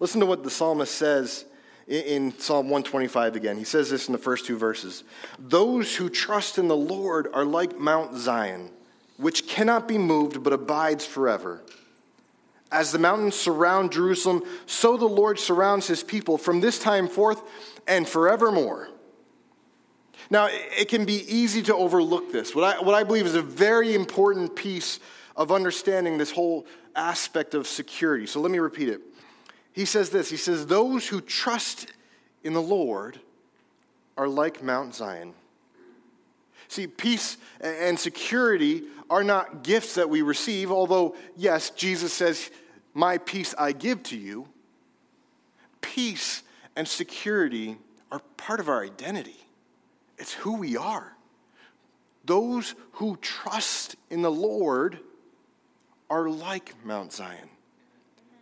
Listen 0.00 0.20
to 0.20 0.26
what 0.26 0.44
the 0.44 0.50
psalmist 0.50 0.94
says 0.94 1.44
in 1.86 2.32
Psalm 2.38 2.66
125 2.66 3.36
again. 3.36 3.56
He 3.56 3.64
says 3.64 3.90
this 3.90 4.08
in 4.08 4.12
the 4.12 4.18
first 4.18 4.46
two 4.46 4.56
verses 4.56 5.04
Those 5.38 5.96
who 5.96 6.08
trust 6.10 6.58
in 6.58 6.68
the 6.68 6.76
Lord 6.76 7.28
are 7.32 7.44
like 7.44 7.78
Mount 7.78 8.16
Zion, 8.16 8.70
which 9.16 9.48
cannot 9.48 9.88
be 9.88 9.98
moved 9.98 10.42
but 10.42 10.52
abides 10.52 11.04
forever. 11.04 11.62
As 12.70 12.92
the 12.92 12.98
mountains 12.98 13.34
surround 13.34 13.92
Jerusalem, 13.92 14.42
so 14.66 14.96
the 14.96 15.06
Lord 15.06 15.38
surrounds 15.38 15.86
his 15.86 16.02
people 16.02 16.36
from 16.36 16.60
this 16.60 16.78
time 16.78 17.08
forth 17.08 17.42
and 17.86 18.06
forevermore. 18.06 18.88
Now, 20.30 20.48
it 20.50 20.88
can 20.88 21.04
be 21.06 21.24
easy 21.34 21.62
to 21.62 21.74
overlook 21.74 22.30
this. 22.32 22.54
What 22.54 22.64
I, 22.64 22.82
what 22.82 22.94
I 22.94 23.04
believe 23.04 23.24
is 23.24 23.34
a 23.34 23.42
very 23.42 23.94
important 23.94 24.54
piece 24.54 25.00
of 25.36 25.50
understanding 25.50 26.18
this 26.18 26.30
whole 26.30 26.66
aspect 26.94 27.54
of 27.54 27.66
security. 27.66 28.26
So 28.26 28.40
let 28.40 28.50
me 28.50 28.58
repeat 28.58 28.88
it. 28.88 29.00
He 29.72 29.84
says 29.84 30.10
this 30.10 30.28
He 30.28 30.36
says, 30.36 30.66
Those 30.66 31.06
who 31.06 31.20
trust 31.20 31.92
in 32.44 32.52
the 32.52 32.62
Lord 32.62 33.20
are 34.16 34.28
like 34.28 34.62
Mount 34.62 34.94
Zion. 34.94 35.32
See, 36.68 36.86
peace 36.86 37.38
and 37.60 37.98
security 37.98 38.84
are 39.10 39.24
not 39.24 39.62
gifts 39.62 39.94
that 39.94 40.10
we 40.10 40.22
receive, 40.22 40.70
although, 40.70 41.16
yes, 41.36 41.70
Jesus 41.70 42.12
says, 42.12 42.50
My 42.94 43.18
peace 43.18 43.54
I 43.58 43.72
give 43.72 44.02
to 44.04 44.16
you. 44.16 44.46
Peace 45.80 46.42
and 46.76 46.86
security 46.86 47.78
are 48.12 48.20
part 48.36 48.60
of 48.60 48.68
our 48.68 48.84
identity. 48.84 49.36
It's 50.18 50.34
who 50.34 50.54
we 50.54 50.76
are. 50.76 51.16
Those 52.24 52.74
who 52.92 53.16
trust 53.22 53.96
in 54.10 54.20
the 54.20 54.30
Lord 54.30 54.98
are 56.10 56.28
like 56.28 56.74
Mount 56.84 57.12
Zion. 57.12 57.48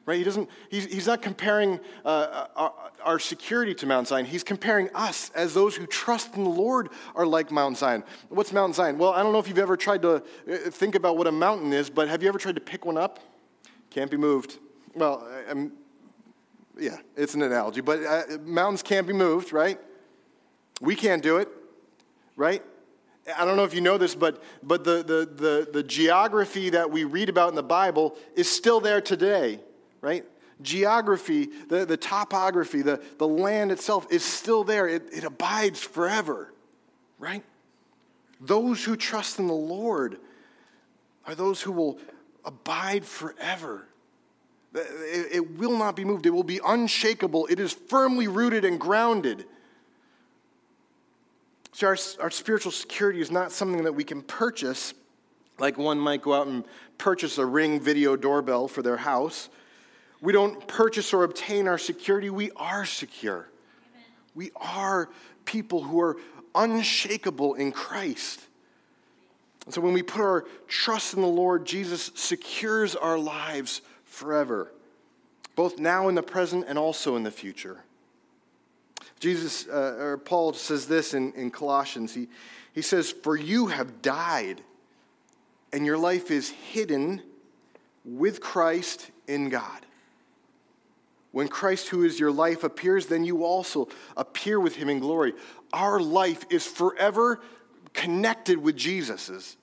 Right? 0.07 0.19
He 0.19 0.25
doesn't, 0.25 0.49
he's, 0.71 0.87
he's 0.87 1.07
not 1.07 1.21
comparing 1.21 1.81
uh, 2.05 2.47
our, 2.55 2.73
our, 3.05 3.19
security 3.19 3.75
to 3.75 3.87
Mount 3.87 4.07
Zion. 4.07 4.25
He's 4.25 4.45
comparing 4.45 4.89
us 4.95 5.31
as 5.35 5.53
those 5.53 5.75
who 5.75 5.87
trust 5.87 6.37
in 6.37 6.45
the 6.45 6.51
Lord 6.51 6.91
are 7.17 7.27
like 7.27 7.51
Mount 7.51 7.77
Zion. 7.77 8.05
What's 8.29 8.53
Mount 8.53 8.77
Zion? 8.77 8.99
Well, 8.99 9.13
I 9.13 9.23
don't 9.25 9.33
know 9.33 9.41
if 9.41 9.49
you've 9.49 9.59
ever 9.59 9.77
tried 9.77 10.03
to 10.03 10.15
uh, 10.15 10.21
think 10.71 10.95
about 10.95 11.19
what 11.19 11.27
a 11.27 11.33
mountain 11.33 11.73
is, 11.73 11.91
but 11.91 12.09
have 12.09 12.23
you 12.23 12.29
ever 12.29 12.39
tried 12.39 12.55
to 12.55 12.61
pick 12.61 12.87
one 12.87 12.97
up? 12.97 13.19
Can't 13.91 14.11
be 14.11 14.17
moved. 14.17 14.59
Well, 14.95 15.29
I'm, 15.51 15.73
yeah, 16.79 16.99
it's 17.17 17.35
an 17.35 17.43
analogy, 17.43 17.81
but 17.81 18.03
uh, 18.05 18.23
mountains 18.45 18.85
can't 18.85 19.09
be 19.09 19.13
moved, 19.13 19.53
right? 19.53 19.81
We 20.81 20.95
can't 20.95 21.23
do 21.23 21.39
it 21.39 21.49
right? 22.37 22.63
I 23.37 23.45
don't 23.45 23.57
know 23.57 23.65
if 23.65 23.75
you 23.75 23.81
know 23.81 23.99
this, 23.99 24.15
but, 24.15 24.43
but 24.63 24.85
the, 24.85 25.03
the, 25.03 25.29
the, 25.35 25.69
the 25.73 25.83
geography 25.83 26.71
that 26.71 26.91
we 26.91 27.05
read 27.05 27.29
about 27.29 27.49
in 27.49 27.57
the 27.57 27.63
Bible 27.63 28.17
is 28.37 28.49
still 28.51 28.79
there 28.79 29.01
today, 29.01 29.61
right? 30.01 30.25
Geography, 30.63 31.49
the, 31.69 31.85
the 31.85 31.97
topography, 31.97 32.83
the, 32.83 33.03
the 33.19 33.29
land 33.29 33.71
itself 33.71 34.07
is 34.11 34.25
still 34.25 34.65
there. 34.65 34.89
It, 34.89 35.09
it 35.13 35.25
abides 35.25 35.81
forever, 35.81 36.53
right? 37.19 37.45
Those 38.41 38.85
who 38.85 38.97
trust 38.97 39.39
in 39.39 39.47
the 39.47 39.55
Lord 39.55 40.19
are 41.27 41.35
those 41.35 41.61
who 41.61 41.73
will 41.73 41.99
abide 42.45 43.05
forever. 43.05 43.87
It, 44.75 45.37
it 45.37 45.59
will 45.59 45.77
not 45.77 45.97
be 45.97 46.05
moved, 46.05 46.27
it 46.27 46.31
will 46.31 46.43
be 46.43 46.61
unshakable. 46.65 47.47
It 47.47 47.61
is 47.61 47.73
firmly 47.73 48.29
rooted 48.29 48.65
and 48.65 48.79
grounded 48.79 49.47
so, 51.77 51.89
our, 51.89 51.99
our 52.21 52.31
spiritual 52.31 52.73
security 52.73 53.21
is 53.21 53.31
not 53.31 53.53
something 53.53 53.85
that 53.85 53.93
we 53.93 54.03
can 54.03 54.23
purchase, 54.23 54.95
like 55.59 55.77
one 55.77 55.99
might 55.99 56.23
go 56.23 56.33
out 56.33 56.47
and 56.47 56.65
purchase 56.97 57.37
a 57.37 57.45
ring 57.45 57.81
video 57.81 58.17
doorbell 58.17 58.67
for 58.67 58.81
their 58.81 58.97
house. 58.97 59.51
We 60.21 60.33
don't 60.33 60.67
purchase 60.67 61.13
or 61.13 61.25
obtain 61.25 61.69
our 61.69 61.79
security, 61.79 62.31
we 62.31 62.51
are 62.57 62.85
secure. 62.85 63.49
Amen. 63.93 64.05
We 64.35 64.51
are 64.57 65.09
people 65.45 65.83
who 65.83 66.01
are 66.01 66.17
unshakable 66.55 67.55
in 67.55 67.73
Christ. 67.73 68.41
And 69.67 69.75
so 69.75 69.81
when 69.81 69.93
we 69.93 70.03
put 70.03 70.21
our 70.21 70.47
trust 70.69 71.15
in 71.15 71.21
the 71.21 71.29
Lord, 71.29 71.67
Jesus 71.67 72.13
secures 72.15 72.95
our 72.95 73.19
lives 73.19 73.83
forever, 74.05 74.73
both 75.55 75.79
now 75.79 76.09
in 76.09 76.15
the 76.15 76.23
present 76.23 76.67
and 76.69 76.79
also 76.79 77.17
in 77.17 77.23
the 77.23 77.31
future. 77.31 77.81
Jesus, 79.19 79.67
uh, 79.67 79.97
or 79.99 80.19
Paul 80.19 80.53
says 80.53 80.87
this 80.87 81.15
in, 81.15 81.33
in 81.33 81.51
Colossians. 81.51 82.15
He, 82.15 82.29
he 82.73 82.83
says, 82.83 83.11
For 83.11 83.37
you 83.37 83.69
have 83.69 84.03
died, 84.03 84.61
and 85.73 85.87
your 85.87 85.99
life 85.99 86.31
is 86.31 86.51
hidden 86.51 87.23
with 88.05 88.41
Christ 88.41 89.11
in 89.27 89.49
God. 89.49 89.86
When 91.37 91.49
Christ, 91.49 91.89
who 91.89 92.03
is 92.03 92.19
your 92.19 92.33
life, 92.33 92.65
appears, 92.65 93.09
then 93.09 93.23
you 93.23 93.45
also 93.45 93.89
appear 94.17 94.59
with 94.59 94.77
him 94.77 94.89
in 94.89 95.01
glory. 95.01 95.35
Our 95.71 96.01
life 96.01 96.47
is 96.49 96.67
forever 96.67 97.43
connected 97.93 98.57
with 98.57 98.75
Jesus's, 98.75 99.59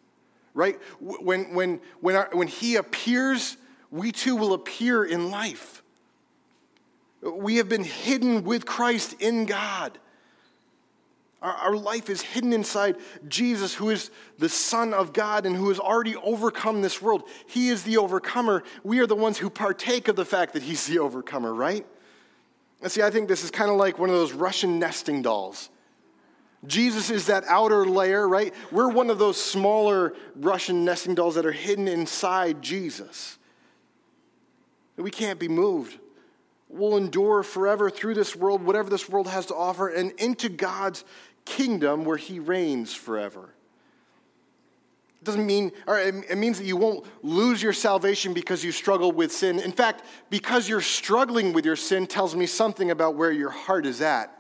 right? 0.53 0.79
When, 0.99 1.55
when, 1.55 1.81
when, 1.99 2.15
our, 2.15 2.29
when 2.31 2.47
he 2.47 2.75
appears, 2.75 3.57
we 3.89 4.11
too 4.11 4.35
will 4.35 4.53
appear 4.53 5.03
in 5.03 5.31
life. 5.31 5.81
We 7.23 7.55
have 7.55 7.69
been 7.69 7.83
hidden 7.83 8.43
with 8.43 8.67
Christ 8.67 9.15
in 9.19 9.47
God. 9.47 9.97
Our, 11.43 11.53
our, 11.53 11.75
life 11.75 12.09
is 12.09 12.21
hidden 12.21 12.53
inside 12.53 12.95
Jesus, 13.27 13.75
who 13.75 13.89
is 13.89 14.11
the 14.39 14.47
Son 14.47 14.93
of 14.93 15.11
God 15.11 15.45
and 15.45 15.55
who 15.55 15.67
has 15.67 15.77
already 15.77 16.15
overcome 16.15 16.81
this 16.81 17.01
world. 17.01 17.23
He 17.47 17.67
is 17.67 17.83
the 17.83 17.97
overcomer. 17.97 18.63
We 18.83 18.99
are 18.99 19.07
the 19.07 19.15
ones 19.15 19.37
who 19.37 19.49
partake 19.49 20.07
of 20.07 20.15
the 20.15 20.23
fact 20.23 20.53
that 20.53 20.63
He's 20.63 20.87
the 20.87 20.99
overcomer, 20.99 21.53
right? 21.53 21.85
And 22.81 22.89
see, 22.89 23.01
I 23.01 23.11
think 23.11 23.27
this 23.27 23.43
is 23.43 23.51
kind 23.51 23.69
of 23.69 23.75
like 23.75 23.99
one 23.99 24.09
of 24.09 24.15
those 24.15 24.31
Russian 24.31 24.79
nesting 24.79 25.21
dolls. 25.21 25.69
Jesus 26.65 27.09
is 27.09 27.25
that 27.25 27.43
outer 27.49 27.85
layer, 27.85 28.25
right? 28.25 28.53
We're 28.71 28.87
one 28.87 29.09
of 29.09 29.19
those 29.19 29.35
smaller 29.35 30.13
Russian 30.37 30.85
nesting 30.85 31.13
dolls 31.13 31.35
that 31.35 31.45
are 31.45 31.51
hidden 31.51 31.89
inside 31.89 32.61
Jesus. 32.61 33.37
We 34.95 35.11
can't 35.11 35.39
be 35.39 35.49
moved 35.49 35.99
We'll 36.73 36.97
endure 36.97 37.43
forever 37.43 37.91
through 37.91 38.15
this 38.15 38.35
world, 38.35 38.63
whatever 38.63 38.89
this 38.89 39.07
world 39.07 39.27
has 39.27 39.45
to 39.47 39.55
offer, 39.55 39.89
and 39.89 40.11
into 40.13 40.49
God's 40.49 41.05
kingdom 41.45 42.05
where 42.05 42.17
He 42.17 42.39
reigns 42.39 42.93
forever. 42.93 43.53
It 45.21 45.25
doesn't 45.25 45.45
mean, 45.45 45.71
or 45.87 45.97
it 45.99 46.37
means 46.37 46.57
that 46.57 46.65
you 46.65 46.75
won't 46.75 47.05
lose 47.21 47.63
your 47.63 47.71
salvation 47.71 48.33
because 48.33 48.61
you 48.61 48.73
struggle 48.73 49.11
with 49.13 49.31
sin. 49.31 49.57
In 49.59 49.71
fact, 49.71 50.03
because 50.29 50.67
you're 50.67 50.81
struggling 50.81 51.53
with 51.53 51.63
your 51.63 51.77
sin 51.77 52.07
tells 52.07 52.35
me 52.35 52.45
something 52.45 52.91
about 52.91 53.15
where 53.15 53.31
your 53.31 53.49
heart 53.49 53.85
is 53.85 54.01
at 54.01 54.37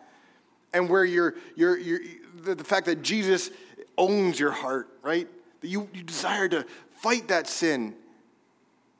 and 0.73 0.89
where 0.89 1.05
you're, 1.05 1.35
you're, 1.55 1.77
you're 1.77 2.01
the, 2.41 2.55
the 2.55 2.65
fact 2.65 2.87
that 2.87 3.01
Jesus 3.01 3.49
owns 3.97 4.37
your 4.37 4.51
heart, 4.51 4.89
right? 5.01 5.29
That 5.61 5.67
you, 5.69 5.87
you 5.93 6.03
desire 6.03 6.49
to 6.49 6.65
fight 7.01 7.29
that 7.29 7.47
sin 7.47 7.95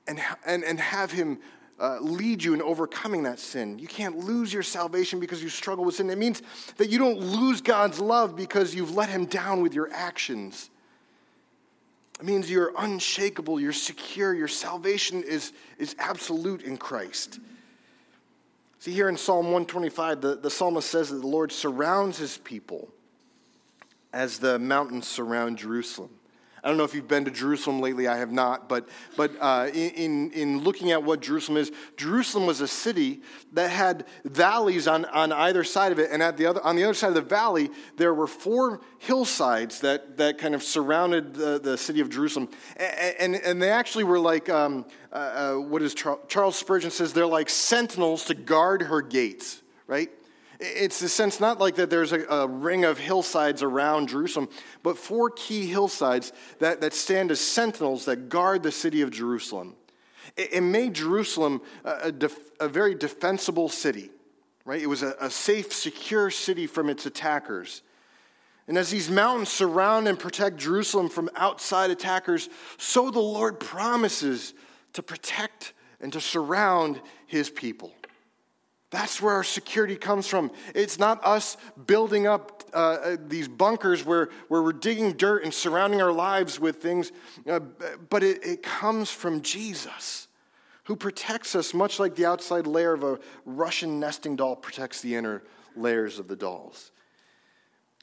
and, 0.08 0.22
and, 0.46 0.64
and 0.64 0.80
have 0.80 1.12
Him 1.12 1.40
uh, 1.84 2.00
lead 2.00 2.42
you 2.42 2.54
in 2.54 2.62
overcoming 2.62 3.24
that 3.24 3.38
sin. 3.38 3.78
You 3.78 3.90
can't 3.90 4.18
lose 4.18 4.54
your 4.54 4.64
salvation 4.64 5.20
because 5.20 5.44
you 5.44 5.50
struggle 5.50 5.84
with 5.84 5.96
sin. 5.96 6.10
It 6.10 6.18
means 6.18 6.42
that 6.78 6.90
you 6.90 6.98
don't 6.98 7.20
lose 7.20 7.60
God's 7.60 8.00
love 8.00 8.38
because 8.38 8.74
you've 8.74 8.96
let 8.96 9.10
Him 9.10 9.26
down 9.26 9.62
with 9.62 9.74
your 9.74 9.92
actions. 9.92 10.70
It 12.22 12.26
means 12.26 12.50
you're 12.50 12.72
unshakable, 12.78 13.60
you're 13.60 13.74
secure, 13.74 14.34
your 14.34 14.48
salvation 14.48 15.24
is, 15.24 15.52
is 15.78 15.94
absolute 16.00 16.62
in 16.62 16.78
Christ. 16.78 17.42
See, 18.80 18.94
here 18.94 19.10
in 19.10 19.18
Psalm 19.18 19.48
125, 19.48 20.22
the, 20.22 20.36
the 20.36 20.50
psalmist 20.50 20.90
says 20.90 21.10
that 21.10 21.18
the 21.18 21.28
Lord 21.28 21.52
surrounds 21.52 22.18
his 22.18 22.38
people 22.38 22.88
as 24.14 24.40
the 24.40 24.58
mountains 24.58 25.06
surround 25.06 25.58
Jerusalem. 25.58 26.12
I 26.64 26.70
don't 26.70 26.78
know 26.78 26.86
if 26.86 26.96
you've 26.96 27.10
been 27.10 27.26
to 27.26 27.32
Jerusalem 27.32 27.82
lately. 27.82 28.08
I 28.08 28.18
have 28.18 28.32
not. 28.32 28.70
But, 28.70 28.88
but 29.18 29.32
uh, 29.42 29.70
in, 29.74 30.32
in 30.32 30.60
looking 30.60 30.92
at 30.92 31.04
what 31.04 31.22
Jerusalem 31.22 31.58
is, 31.58 31.74
Jerusalem 31.98 32.46
was 32.46 32.62
a 32.62 32.68
city 32.70 33.22
that 33.52 33.70
had 33.70 34.06
valleys 34.24 34.88
on, 34.88 35.04
on 35.06 35.34
either 35.34 35.66
side 35.66 35.92
of 35.92 36.00
it. 36.00 36.10
And 36.12 36.24
at 36.24 36.38
the 36.38 36.46
other, 36.46 36.64
on 36.64 36.78
the 36.78 36.86
other 36.86 36.94
side 36.94 37.10
of 37.10 37.16
the 37.16 37.22
valley, 37.22 37.70
there 37.98 38.14
were 38.14 38.28
four 38.28 38.80
hillsides 39.00 39.82
that, 39.82 40.16
that 40.18 40.38
kind 40.38 40.56
of 40.56 40.64
surrounded 40.64 41.34
the, 41.34 41.60
the 41.60 41.78
city 41.78 42.00
of 42.00 42.10
Jerusalem. 42.10 42.48
And, 42.78 43.16
and, 43.20 43.36
and 43.36 43.62
they 43.62 43.70
actually 43.70 44.06
were 44.06 44.20
like, 44.20 44.50
um, 44.50 44.86
uh, 45.12 45.16
uh, 45.16 45.56
what 45.56 45.82
is 45.82 45.94
Charles 45.94 46.56
Spurgeon 46.56 46.92
says, 46.92 47.12
they're 47.12 47.26
like 47.26 47.50
sentinels 47.50 48.24
to 48.26 48.36
guard 48.36 48.84
her 48.84 49.02
gates, 49.02 49.62
right? 49.86 50.10
It's 50.66 51.00
the 51.00 51.10
sense 51.10 51.42
not 51.42 51.60
like 51.60 51.76
that 51.76 51.90
there's 51.90 52.14
a, 52.14 52.26
a, 52.28 52.48
ring 52.48 52.86
of 52.86 52.98
hillsides 52.98 53.62
around 53.62 54.08
Jerusalem, 54.08 54.48
but 54.82 54.98
four 54.98 55.30
key 55.30 55.66
hillsides 55.66 56.32
that, 56.60 56.80
that 56.80 56.94
stand 56.94 57.32
as 57.32 57.42
sentinels 57.42 58.06
that 58.06 58.30
guard 58.30 58.64
the 58.64 58.72
city 58.72 59.02
of 59.02 59.12
Jerusalem. 59.12 59.76
It, 60.38 60.54
it 60.54 60.62
made 60.62 60.94
Jerusalem 60.94 61.62
a, 61.84 61.96
a, 62.04 62.12
def, 62.14 62.38
a 62.62 62.70
very 62.70 62.96
defensible 62.96 63.68
city, 63.68 64.10
right? 64.64 64.82
It 64.82 64.88
was 64.88 65.04
a, 65.04 65.16
a 65.20 65.30
safe, 65.30 65.74
secure 65.74 66.30
city 66.30 66.66
from 66.66 66.90
its 66.90 67.06
attackers. 67.06 67.82
And 68.66 68.78
as 68.78 68.90
these 68.90 69.10
mountains 69.10 69.50
surround 69.50 70.08
and 70.08 70.18
protect 70.18 70.58
Jerusalem 70.58 71.10
from 71.10 71.30
outside 71.36 71.92
attackers, 71.92 72.48
so 72.78 73.12
the 73.12 73.20
Lord 73.20 73.60
promises 73.60 74.54
to 74.94 75.04
protect 75.04 75.74
and 76.00 76.14
to 76.14 76.22
surround 76.22 77.02
his 77.26 77.50
people. 77.50 77.94
That's 78.94 79.20
where 79.20 79.34
our 79.34 79.44
security 79.44 79.96
comes 79.96 80.28
from. 80.28 80.52
It's 80.76 81.00
not 81.00 81.26
us 81.26 81.58
building 81.88 82.28
up 82.28 82.64
uh, 82.72 82.78
uh, 82.78 83.18
these 83.28 83.48
bunkers 83.48 84.06
where, 84.06 84.30
where 84.50 84.62
we're 84.62 84.72
digging 84.72 85.14
dirt 85.14 85.44
and 85.44 85.52
surrounding 85.52 86.00
our 86.00 86.12
lives 86.12 86.60
with 86.60 86.76
things, 86.76 87.12
uh, 87.50 87.60
but 88.12 88.22
it, 88.22 88.46
it 88.46 88.62
comes 88.62 89.10
from 89.10 89.42
Jesus, 89.42 90.28
who 90.84 90.96
protects 90.96 91.56
us 91.56 91.74
much 91.74 92.00
like 92.00 92.16
the 92.16 92.28
outside 92.28 92.68
layer 92.68 92.94
of 92.94 93.04
a 93.04 93.20
Russian 93.48 94.00
nesting 94.00 94.36
doll 94.36 94.56
protects 94.56 95.02
the 95.02 95.16
inner 95.16 95.42
layers 95.76 96.20
of 96.20 96.28
the 96.28 96.36
dolls. 96.36 96.92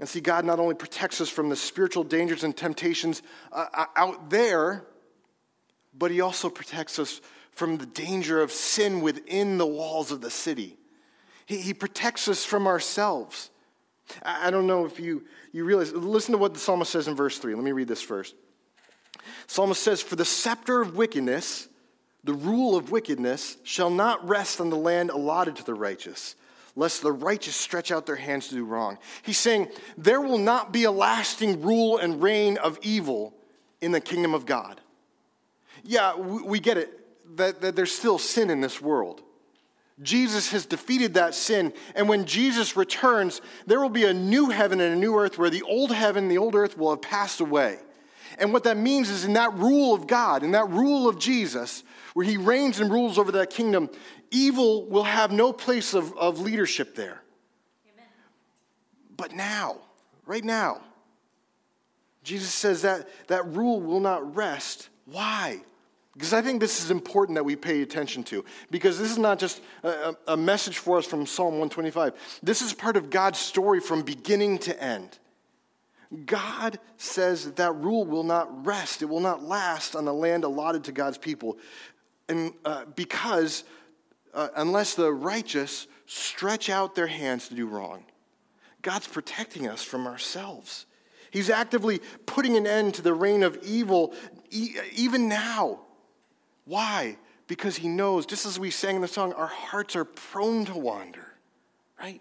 And 0.01 0.09
see, 0.09 0.21
God 0.21 0.45
not 0.45 0.59
only 0.59 0.75
protects 0.75 1.21
us 1.21 1.29
from 1.29 1.51
the 1.51 1.57
spiritual 1.57 2.03
dangers 2.03 2.43
and 2.43 2.57
temptations 2.57 3.23
uh, 3.53 3.67
uh 3.73 3.85
out 3.95 4.29
there, 4.29 4.87
but 5.97 6.11
He 6.11 6.21
also 6.21 6.51
protects 6.51 6.99
us 6.99 7.21
from 7.53 7.77
the 7.77 7.87
danger 7.87 8.41
of 8.41 8.51
sin 8.51 9.03
within 9.03 9.57
the 9.57 9.67
walls 9.67 10.11
of 10.11 10.21
the 10.21 10.31
city. 10.31 10.79
He, 11.51 11.57
he 11.57 11.75
protects 11.75 12.29
us 12.29 12.45
from 12.45 12.69
ourselves. 12.69 13.51
I, 14.23 14.47
I 14.47 14.51
don't 14.53 14.69
know 14.69 14.85
if 14.85 15.01
you, 15.01 15.25
you 15.51 15.65
realize, 15.65 15.93
listen 15.93 16.31
to 16.31 16.39
what 16.39 16.55
the 16.55 16.61
psalmist 16.61 16.93
says 16.93 17.09
in 17.09 17.17
verse 17.17 17.39
3. 17.39 17.57
Let 17.57 17.65
me 17.65 17.73
read 17.73 17.89
this 17.89 18.01
first. 18.01 18.37
Psalmist 19.49 19.83
says, 19.83 20.01
For 20.01 20.15
the 20.15 20.25
scepter 20.25 20.81
of 20.81 20.95
wickedness, 20.95 21.67
the 22.23 22.35
rule 22.35 22.77
of 22.77 22.93
wickedness, 22.93 23.57
shall 23.65 23.91
not 23.91 24.29
rest 24.29 24.61
on 24.61 24.71
the 24.71 24.77
land 24.77 25.11
allotted 25.11 25.57
to 25.57 25.65
the 25.65 25.75
righteous, 25.75 26.37
lest 26.77 27.03
the 27.03 27.11
righteous 27.11 27.57
stretch 27.57 27.91
out 27.91 28.07
their 28.07 28.15
hands 28.15 28.47
to 28.51 28.55
do 28.55 28.65
wrong. 28.65 28.97
He's 29.23 29.39
saying, 29.39 29.71
There 29.99 30.21
will 30.21 30.39
not 30.39 30.73
be 30.73 30.85
a 30.85 30.93
lasting 30.93 31.63
rule 31.63 31.99
and 31.99 32.23
reign 32.23 32.59
of 32.59 32.79
evil 32.83 33.35
in 33.81 33.91
the 33.91 34.01
kingdom 34.01 34.35
of 34.35 34.47
God. 34.47 34.81
Yeah, 35.83 36.17
we, 36.17 36.43
we 36.43 36.61
get 36.61 36.77
it, 36.77 37.37
that, 37.39 37.61
that 37.63 37.75
there's 37.75 37.93
still 37.93 38.19
sin 38.19 38.51
in 38.51 38.61
this 38.61 38.81
world. 38.81 39.23
Jesus 40.03 40.51
has 40.53 40.67
defeated 40.67 41.15
that 41.15 41.35
sin. 41.35 41.73
And 41.95 42.09
when 42.09 42.25
Jesus 42.25 42.77
returns, 42.77 43.41
there 43.67 43.81
will 43.81 43.91
be 43.91 44.05
a 44.05 44.15
new 44.15 44.49
heaven 44.49 44.81
and 44.81 44.95
a 44.95 44.99
new 44.99 45.19
earth 45.19 45.39
where 45.39 45.51
the 45.51 45.63
old 45.63 45.93
heaven 45.93 46.25
and 46.25 46.31
the 46.31 46.39
old 46.39 46.55
earth 46.55 46.79
will 46.79 46.91
have 46.91 47.03
passed 47.03 47.41
away. 47.41 47.79
And 48.39 48.53
what 48.53 48.65
that 48.65 48.77
means 48.77 49.11
is 49.11 49.25
in 49.25 49.35
that 49.35 49.53
rule 49.55 49.95
of 49.95 50.07
God, 50.07 50.43
in 50.43 50.53
that 50.53 50.71
rule 50.71 51.09
of 51.09 51.19
Jesus, 51.19 51.83
where 52.15 52.25
he 52.25 52.37
reigns 52.37 52.81
and 52.81 52.91
rules 52.91 53.19
over 53.19 53.33
that 53.33 53.51
kingdom, 53.51 53.91
evil 54.31 54.87
will 54.87 55.05
have 55.05 55.31
no 55.33 55.53
place 55.53 55.93
of, 55.93 56.17
of 56.17 56.41
leadership 56.41 56.95
there. 56.95 57.21
Amen. 57.93 58.09
But 59.17 59.35
now, 59.35 59.79
right 60.25 60.45
now, 60.45 60.81
Jesus 62.23 62.53
says 62.53 62.83
that 62.83 63.09
that 63.29 63.47
rule 63.49 63.81
will 63.81 64.01
not 64.01 64.37
rest. 64.37 64.89
Why? 65.05 65.61
Because 66.21 66.35
I 66.35 66.43
think 66.43 66.61
this 66.61 66.85
is 66.85 66.91
important 66.91 67.37
that 67.37 67.45
we 67.45 67.57
pay 67.57 67.81
attention 67.81 68.23
to. 68.25 68.45
Because 68.71 68.99
this 68.99 69.11
is 69.11 69.17
not 69.17 69.39
just 69.39 69.63
a, 69.83 70.15
a, 70.29 70.37
message 70.37 70.77
for 70.77 70.99
us 70.99 71.07
from 71.07 71.25
Psalm 71.25 71.53
125. 71.53 72.13
This 72.43 72.61
is 72.61 72.75
part 72.75 72.99
of 72.99 73.09
God's 73.09 73.39
story 73.39 73.81
from 73.81 74.03
beginning 74.03 74.59
to 74.59 74.85
end. 74.85 75.19
God 76.27 76.79
says 76.99 77.53
that 77.53 77.75
rule 77.75 78.05
will 78.05 78.23
not 78.23 78.67
rest, 78.67 79.01
it 79.01 79.07
will 79.07 79.21
not 79.21 79.43
last 79.43 79.97
on 79.97 80.05
the 80.05 80.13
land 80.13 80.45
allotted 80.45 80.85
to 80.85 80.93
God's 80.93 81.17
people. 81.17 81.57
And 82.29 82.53
uh, 82.67 82.85
because 82.95 83.65
uh, 84.35 84.49
unless 84.57 84.97
the 84.97 85.11
righteous 85.11 85.87
stretch 86.05 86.69
out 86.69 86.95
their 86.95 87.07
hands 87.07 87.49
to 87.49 87.55
do 87.55 87.67
wrong, 87.67 88.05
God's 88.83 89.09
protecting 89.09 89.67
us 89.67 89.83
from 89.83 90.07
ourselves. 90.07 90.85
He's 91.31 91.49
actively 91.49 92.03
putting 92.27 92.59
an 92.59 92.67
end 92.67 92.93
to 92.97 93.03
the 93.03 93.15
reign 93.15 93.43
of 93.43 93.57
evil 93.63 94.13
e- 94.51 94.75
even 94.95 95.27
now. 95.27 95.81
Why? 96.71 97.17
Because 97.49 97.75
he 97.75 97.89
knows, 97.89 98.27
just 98.27 98.47
as 98.47 98.57
we 98.57 98.71
sang 98.71 98.95
in 98.95 99.03
the 99.03 99.09
song, 99.09 99.33
our 99.33 99.49
hearts 99.49 99.97
are 99.97 100.05
prone 100.05 100.67
to 100.67 100.79
wander, 100.79 101.27
right? 101.99 102.21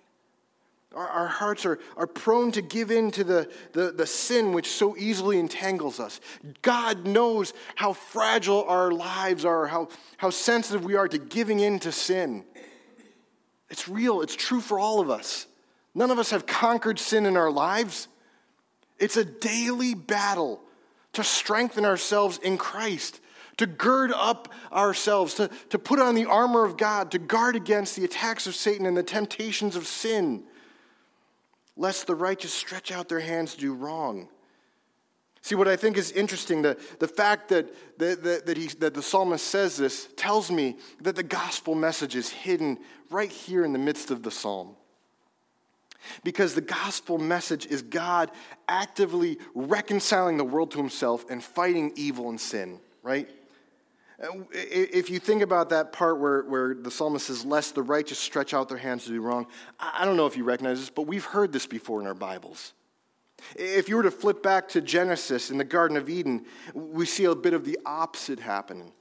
Our, 0.96 1.08
our 1.08 1.28
hearts 1.28 1.68
are, 1.68 1.78
are 1.96 2.08
prone 2.08 2.52
to 2.54 2.64
give 2.64 2.90
in 2.90 3.12
to 3.12 3.24
the, 3.24 3.52
the, 3.74 3.92
the 3.92 4.08
sin 4.08 4.52
which 4.52 4.68
so 4.72 4.98
easily 4.98 5.38
entangles 5.38 6.00
us. 6.00 6.20
God 6.64 7.06
knows 7.06 7.54
how 7.76 7.94
fragile 7.94 8.64
our 8.64 8.92
lives 8.92 9.46
are, 9.46 9.68
how, 9.68 9.90
how 10.18 10.32
sensitive 10.32 10.84
we 10.84 10.96
are 10.96 11.08
to 11.08 11.20
giving 11.20 11.60
in 11.60 11.78
to 11.82 11.92
sin. 11.92 12.44
It's 13.70 13.88
real, 13.88 14.22
it's 14.22 14.36
true 14.36 14.62
for 14.62 14.80
all 14.80 15.00
of 15.00 15.12
us. 15.12 15.46
None 15.94 16.10
of 16.10 16.18
us 16.18 16.32
have 16.32 16.48
conquered 16.48 16.98
sin 16.98 17.28
in 17.28 17.38
our 17.38 17.52
lives. 17.52 18.08
It's 18.98 19.16
a 19.16 19.26
daily 19.26 19.94
battle 19.94 20.60
to 21.14 21.24
strengthen 21.24 21.86
ourselves 21.86 22.40
in 22.40 22.58
Christ 22.58 23.22
to 23.60 23.68
gird 23.68 24.14
up 24.14 24.54
ourselves, 24.72 25.34
to, 25.36 25.50
to 25.70 25.78
put 25.78 26.00
on 26.00 26.16
the 26.16 26.26
armor 26.26 26.64
of 26.64 26.78
God, 26.78 27.12
to 27.12 27.20
guard 27.20 27.58
against 27.58 27.98
the 27.98 28.06
attacks 28.06 28.48
of 28.48 28.56
Satan 28.56 28.86
and 28.86 28.96
the 28.96 29.04
temptations 29.04 29.76
of 29.76 29.86
sin, 29.86 30.44
lest 31.76 32.08
the 32.08 32.16
righteous 32.16 32.54
stretch 32.54 32.90
out 32.90 33.10
their 33.10 33.20
hands 33.20 33.56
to 33.56 33.60
do 33.60 33.74
wrong. 33.74 34.30
See, 35.42 35.56
what 35.56 35.68
I 35.68 35.76
think 35.76 35.98
is 35.98 36.12
interesting, 36.14 36.62
the, 36.62 36.78
the 37.00 37.08
fact 37.08 37.50
that, 37.50 37.68
that, 38.00 38.46
that, 38.46 38.58
he, 38.58 38.68
that 38.80 38.94
the 38.94 39.04
psalmist 39.04 39.46
says 39.46 39.76
this 39.76 40.08
tells 40.16 40.50
me 40.50 40.78
that 41.02 41.18
the 41.18 41.24
gospel 41.24 41.76
message 41.76 42.16
is 42.16 42.30
hidden 42.30 42.78
right 43.10 43.32
here 43.32 43.66
in 43.66 43.74
the 43.74 43.80
midst 43.80 44.10
of 44.10 44.24
the 44.24 44.32
psalm. 44.32 44.76
Because 46.24 46.56
the 46.56 46.62
gospel 46.62 47.18
message 47.18 47.66
is 47.66 47.82
God 47.82 48.32
actively 48.70 49.38
reconciling 49.54 50.38
the 50.38 50.46
world 50.46 50.72
to 50.72 50.78
himself 50.78 51.30
and 51.30 51.44
fighting 51.44 51.92
evil 51.98 52.30
and 52.30 52.40
sin, 52.40 52.80
right? 53.04 53.30
If 54.22 55.10
you 55.10 55.20
think 55.20 55.42
about 55.42 55.70
that 55.70 55.94
part 55.94 56.20
where, 56.20 56.44
where 56.44 56.74
the 56.74 56.92
psalmist 56.92 57.28
says, 57.28 57.46
Lest 57.46 57.76
the 57.76 57.84
righteous 57.84 58.20
stretch 58.20 58.54
out 58.54 58.68
their 58.68 58.78
hands 58.78 59.06
to 59.06 59.12
do 59.12 59.22
wrong, 59.22 59.48
I 59.80 60.04
don't 60.04 60.18
know 60.18 60.26
if 60.26 60.36
you 60.36 60.44
recognize 60.44 60.80
this, 60.80 60.90
but 60.90 61.04
we've 61.04 61.24
heard 61.24 61.54
this 61.54 61.66
before 61.66 62.02
in 62.02 62.08
our 62.08 62.14
Bibles. 62.14 62.74
If 63.56 63.88
you 63.88 63.96
were 63.96 64.04
to 64.04 64.12
flip 64.12 64.44
back 64.44 64.68
to 64.70 64.82
Genesis 64.82 65.50
in 65.50 65.58
the 65.58 65.64
Garden 65.64 65.96
of 65.96 66.10
Eden, 66.10 66.46
we 66.74 67.06
see 67.06 67.24
a 67.24 67.36
bit 67.36 67.54
of 67.54 67.64
the 67.64 67.80
opposite 67.86 68.40
happening. 68.40 68.92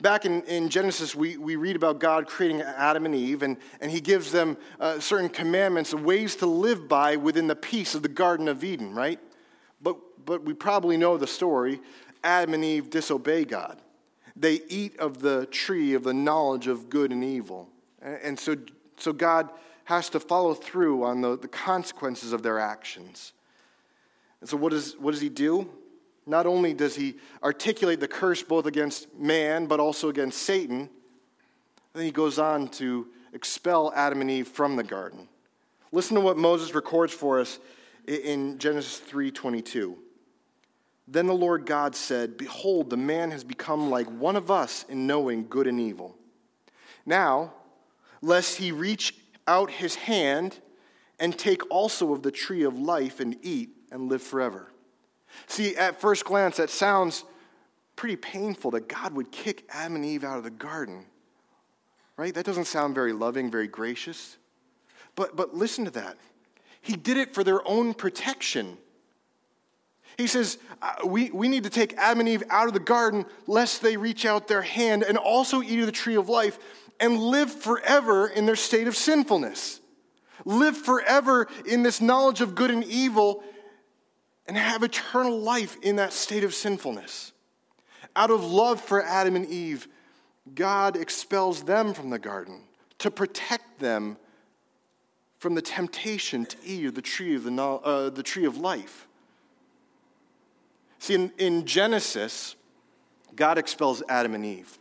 Back 0.00 0.24
in, 0.24 0.42
in 0.44 0.70
Genesis, 0.70 1.14
we, 1.14 1.36
we 1.36 1.56
read 1.56 1.76
about 1.76 1.98
God 2.00 2.26
creating 2.26 2.62
Adam 2.62 3.04
and 3.04 3.14
Eve, 3.14 3.42
and, 3.42 3.58
and 3.82 3.92
he 3.92 4.00
gives 4.00 4.32
them 4.32 4.56
uh, 4.80 4.98
certain 4.98 5.28
commandments, 5.28 5.92
ways 5.92 6.36
to 6.36 6.46
live 6.46 6.88
by 6.88 7.16
within 7.16 7.46
the 7.46 7.54
peace 7.54 7.94
of 7.94 8.02
the 8.02 8.08
Garden 8.08 8.48
of 8.48 8.64
Eden, 8.64 8.94
right? 8.94 9.20
But, 9.82 9.98
but 10.24 10.42
we 10.42 10.54
probably 10.54 10.96
know 10.96 11.18
the 11.18 11.26
story. 11.26 11.82
Adam 12.24 12.54
and 12.54 12.64
Eve 12.64 12.88
disobey 12.88 13.44
God 13.44 13.78
they 14.36 14.60
eat 14.68 14.98
of 14.98 15.20
the 15.20 15.46
tree 15.46 15.94
of 15.94 16.02
the 16.02 16.14
knowledge 16.14 16.66
of 16.66 16.90
good 16.90 17.12
and 17.12 17.22
evil. 17.22 17.68
And 18.02 18.38
so, 18.38 18.56
so 18.96 19.12
God 19.12 19.50
has 19.84 20.08
to 20.10 20.20
follow 20.20 20.54
through 20.54 21.04
on 21.04 21.20
the, 21.20 21.38
the 21.38 21.48
consequences 21.48 22.32
of 22.32 22.42
their 22.42 22.58
actions. 22.58 23.32
And 24.40 24.48
so, 24.48 24.56
what, 24.56 24.72
is, 24.72 24.96
what 24.98 25.12
does 25.12 25.20
he 25.20 25.28
do? 25.28 25.70
Not 26.26 26.46
only 26.46 26.72
does 26.72 26.96
he 26.96 27.16
articulate 27.42 28.00
the 28.00 28.08
curse 28.08 28.42
both 28.42 28.66
against 28.66 29.14
man, 29.14 29.66
but 29.66 29.78
also 29.78 30.08
against 30.08 30.42
Satan, 30.42 30.88
then 31.92 32.04
he 32.04 32.10
goes 32.10 32.38
on 32.38 32.68
to 32.68 33.06
expel 33.32 33.92
Adam 33.94 34.20
and 34.20 34.30
Eve 34.30 34.48
from 34.48 34.76
the 34.76 34.82
garden. 34.82 35.28
Listen 35.92 36.16
to 36.16 36.20
what 36.20 36.36
Moses 36.36 36.74
records 36.74 37.12
for 37.12 37.40
us 37.40 37.58
in 38.06 38.58
Genesis 38.58 39.00
3:22. 39.00 39.96
Then 41.06 41.26
the 41.26 41.34
Lord 41.34 41.66
God 41.66 41.94
said, 41.94 42.36
Behold, 42.36 42.90
the 42.90 42.96
man 42.96 43.30
has 43.30 43.44
become 43.44 43.90
like 43.90 44.06
one 44.06 44.36
of 44.36 44.50
us 44.50 44.84
in 44.88 45.06
knowing 45.06 45.46
good 45.48 45.66
and 45.66 45.78
evil. 45.78 46.16
Now, 47.04 47.52
lest 48.22 48.56
he 48.56 48.72
reach 48.72 49.14
out 49.46 49.70
his 49.70 49.94
hand 49.94 50.58
and 51.20 51.38
take 51.38 51.62
also 51.70 52.12
of 52.12 52.22
the 52.22 52.30
tree 52.30 52.64
of 52.64 52.78
life 52.78 53.20
and 53.20 53.36
eat 53.42 53.70
and 53.90 54.08
live 54.08 54.22
forever. 54.22 54.72
See, 55.46 55.76
at 55.76 56.00
first 56.00 56.24
glance, 56.24 56.56
that 56.56 56.70
sounds 56.70 57.24
pretty 57.96 58.16
painful 58.16 58.70
that 58.72 58.88
God 58.88 59.14
would 59.14 59.30
kick 59.30 59.64
Adam 59.68 59.96
and 59.96 60.04
Eve 60.04 60.24
out 60.24 60.38
of 60.38 60.44
the 60.44 60.50
garden. 60.50 61.04
Right? 62.16 62.34
That 62.34 62.46
doesn't 62.46 62.66
sound 62.66 62.94
very 62.94 63.12
loving, 63.12 63.50
very 63.50 63.68
gracious. 63.68 64.36
But, 65.16 65.36
but 65.36 65.54
listen 65.54 65.84
to 65.84 65.90
that. 65.92 66.16
He 66.80 66.96
did 66.96 67.16
it 67.16 67.34
for 67.34 67.44
their 67.44 67.66
own 67.66 67.94
protection. 67.94 68.78
He 70.16 70.26
says, 70.26 70.58
uh, 70.80 70.94
we, 71.06 71.30
we 71.30 71.48
need 71.48 71.64
to 71.64 71.70
take 71.70 71.94
Adam 71.94 72.20
and 72.20 72.28
Eve 72.28 72.44
out 72.50 72.68
of 72.68 72.72
the 72.72 72.80
garden 72.80 73.26
lest 73.46 73.82
they 73.82 73.96
reach 73.96 74.24
out 74.24 74.46
their 74.48 74.62
hand 74.62 75.02
and 75.02 75.18
also 75.18 75.62
eat 75.62 75.80
of 75.80 75.86
the 75.86 75.92
tree 75.92 76.14
of 76.14 76.28
life 76.28 76.58
and 77.00 77.18
live 77.18 77.52
forever 77.52 78.28
in 78.28 78.46
their 78.46 78.56
state 78.56 78.86
of 78.86 78.96
sinfulness. 78.96 79.80
Live 80.44 80.76
forever 80.76 81.48
in 81.66 81.82
this 81.82 82.00
knowledge 82.00 82.40
of 82.40 82.54
good 82.54 82.70
and 82.70 82.84
evil 82.84 83.42
and 84.46 84.56
have 84.56 84.82
eternal 84.82 85.38
life 85.38 85.76
in 85.82 85.96
that 85.96 86.12
state 86.12 86.44
of 86.44 86.54
sinfulness. 86.54 87.32
Out 88.14 88.30
of 88.30 88.44
love 88.44 88.80
for 88.80 89.02
Adam 89.02 89.34
and 89.34 89.46
Eve, 89.46 89.88
God 90.54 90.96
expels 90.96 91.62
them 91.62 91.94
from 91.94 92.10
the 92.10 92.18
garden 92.18 92.60
to 92.98 93.10
protect 93.10 93.80
them 93.80 94.16
from 95.38 95.54
the 95.54 95.62
temptation 95.62 96.46
to 96.46 96.56
eat 96.64 96.86
of 96.86 96.94
the 96.94 97.02
tree 97.02 97.34
of, 97.34 97.44
the, 97.44 97.62
uh, 97.62 98.10
the 98.10 98.22
tree 98.22 98.44
of 98.44 98.56
life. 98.56 99.08
See, 101.04 101.12
in, 101.12 101.32
in 101.36 101.66
Genesis, 101.66 102.56
God 103.36 103.58
expels 103.58 104.02
Adam 104.08 104.34
and 104.34 104.42
Eve. 104.42 104.78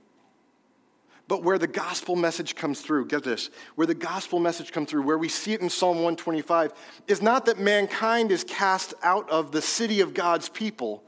But 1.28 1.44
where 1.44 1.58
the 1.58 1.68
gospel 1.68 2.16
message 2.16 2.56
comes 2.56 2.80
through, 2.80 3.08
get 3.08 3.26
this, 3.26 3.50
where 3.76 3.86
the 3.86 3.94
gospel 3.94 4.40
message 4.40 4.72
comes 4.72 4.90
through, 4.90 5.02
where 5.02 5.18
we 5.18 5.28
see 5.28 5.52
it 5.52 5.60
in 5.60 5.70
Psalm 5.70 5.98
125, 5.98 6.72
is 7.10 7.22
not 7.22 7.46
that 7.48 7.60
mankind 7.60 8.32
is 8.32 8.46
cast 8.46 8.94
out 9.04 9.30
of 9.30 9.52
the 9.52 9.62
city 9.62 10.00
of 10.00 10.14
God's 10.14 10.48
people, 10.48 11.04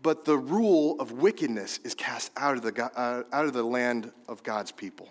but 0.00 0.24
the 0.24 0.38
rule 0.38 0.94
of 1.00 1.10
wickedness 1.10 1.80
is 1.82 1.92
cast 1.92 2.30
out 2.36 2.56
of 2.56 2.62
the, 2.62 2.84
uh, 2.96 3.24
out 3.32 3.46
of 3.46 3.52
the 3.52 3.64
land 3.64 4.12
of 4.28 4.44
God's 4.44 4.70
people. 4.70 5.08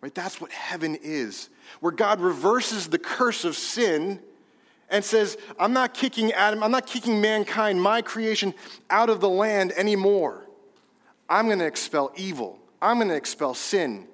Right? 0.00 0.12
That's 0.12 0.40
what 0.40 0.50
heaven 0.50 0.96
is, 1.00 1.48
where 1.78 1.92
God 1.92 2.20
reverses 2.20 2.88
the 2.88 2.98
curse 2.98 3.44
of 3.44 3.54
sin 3.54 4.18
and 4.88 5.04
says, 5.04 5.36
I'm 5.58 5.72
not 5.72 5.94
kicking 5.94 6.32
Adam, 6.32 6.62
I'm 6.62 6.70
not 6.70 6.86
kicking 6.86 7.20
mankind, 7.20 7.82
my 7.82 8.02
creation, 8.02 8.54
out 8.90 9.10
of 9.10 9.20
the 9.20 9.28
land 9.28 9.72
anymore. 9.72 10.46
I'm 11.28 11.46
going 11.46 11.58
to 11.58 11.66
expel 11.66 12.12
evil. 12.16 12.58
I'm 12.80 12.98
going 12.98 13.08
to 13.08 13.16
expel 13.16 13.54
sin. 13.54 14.06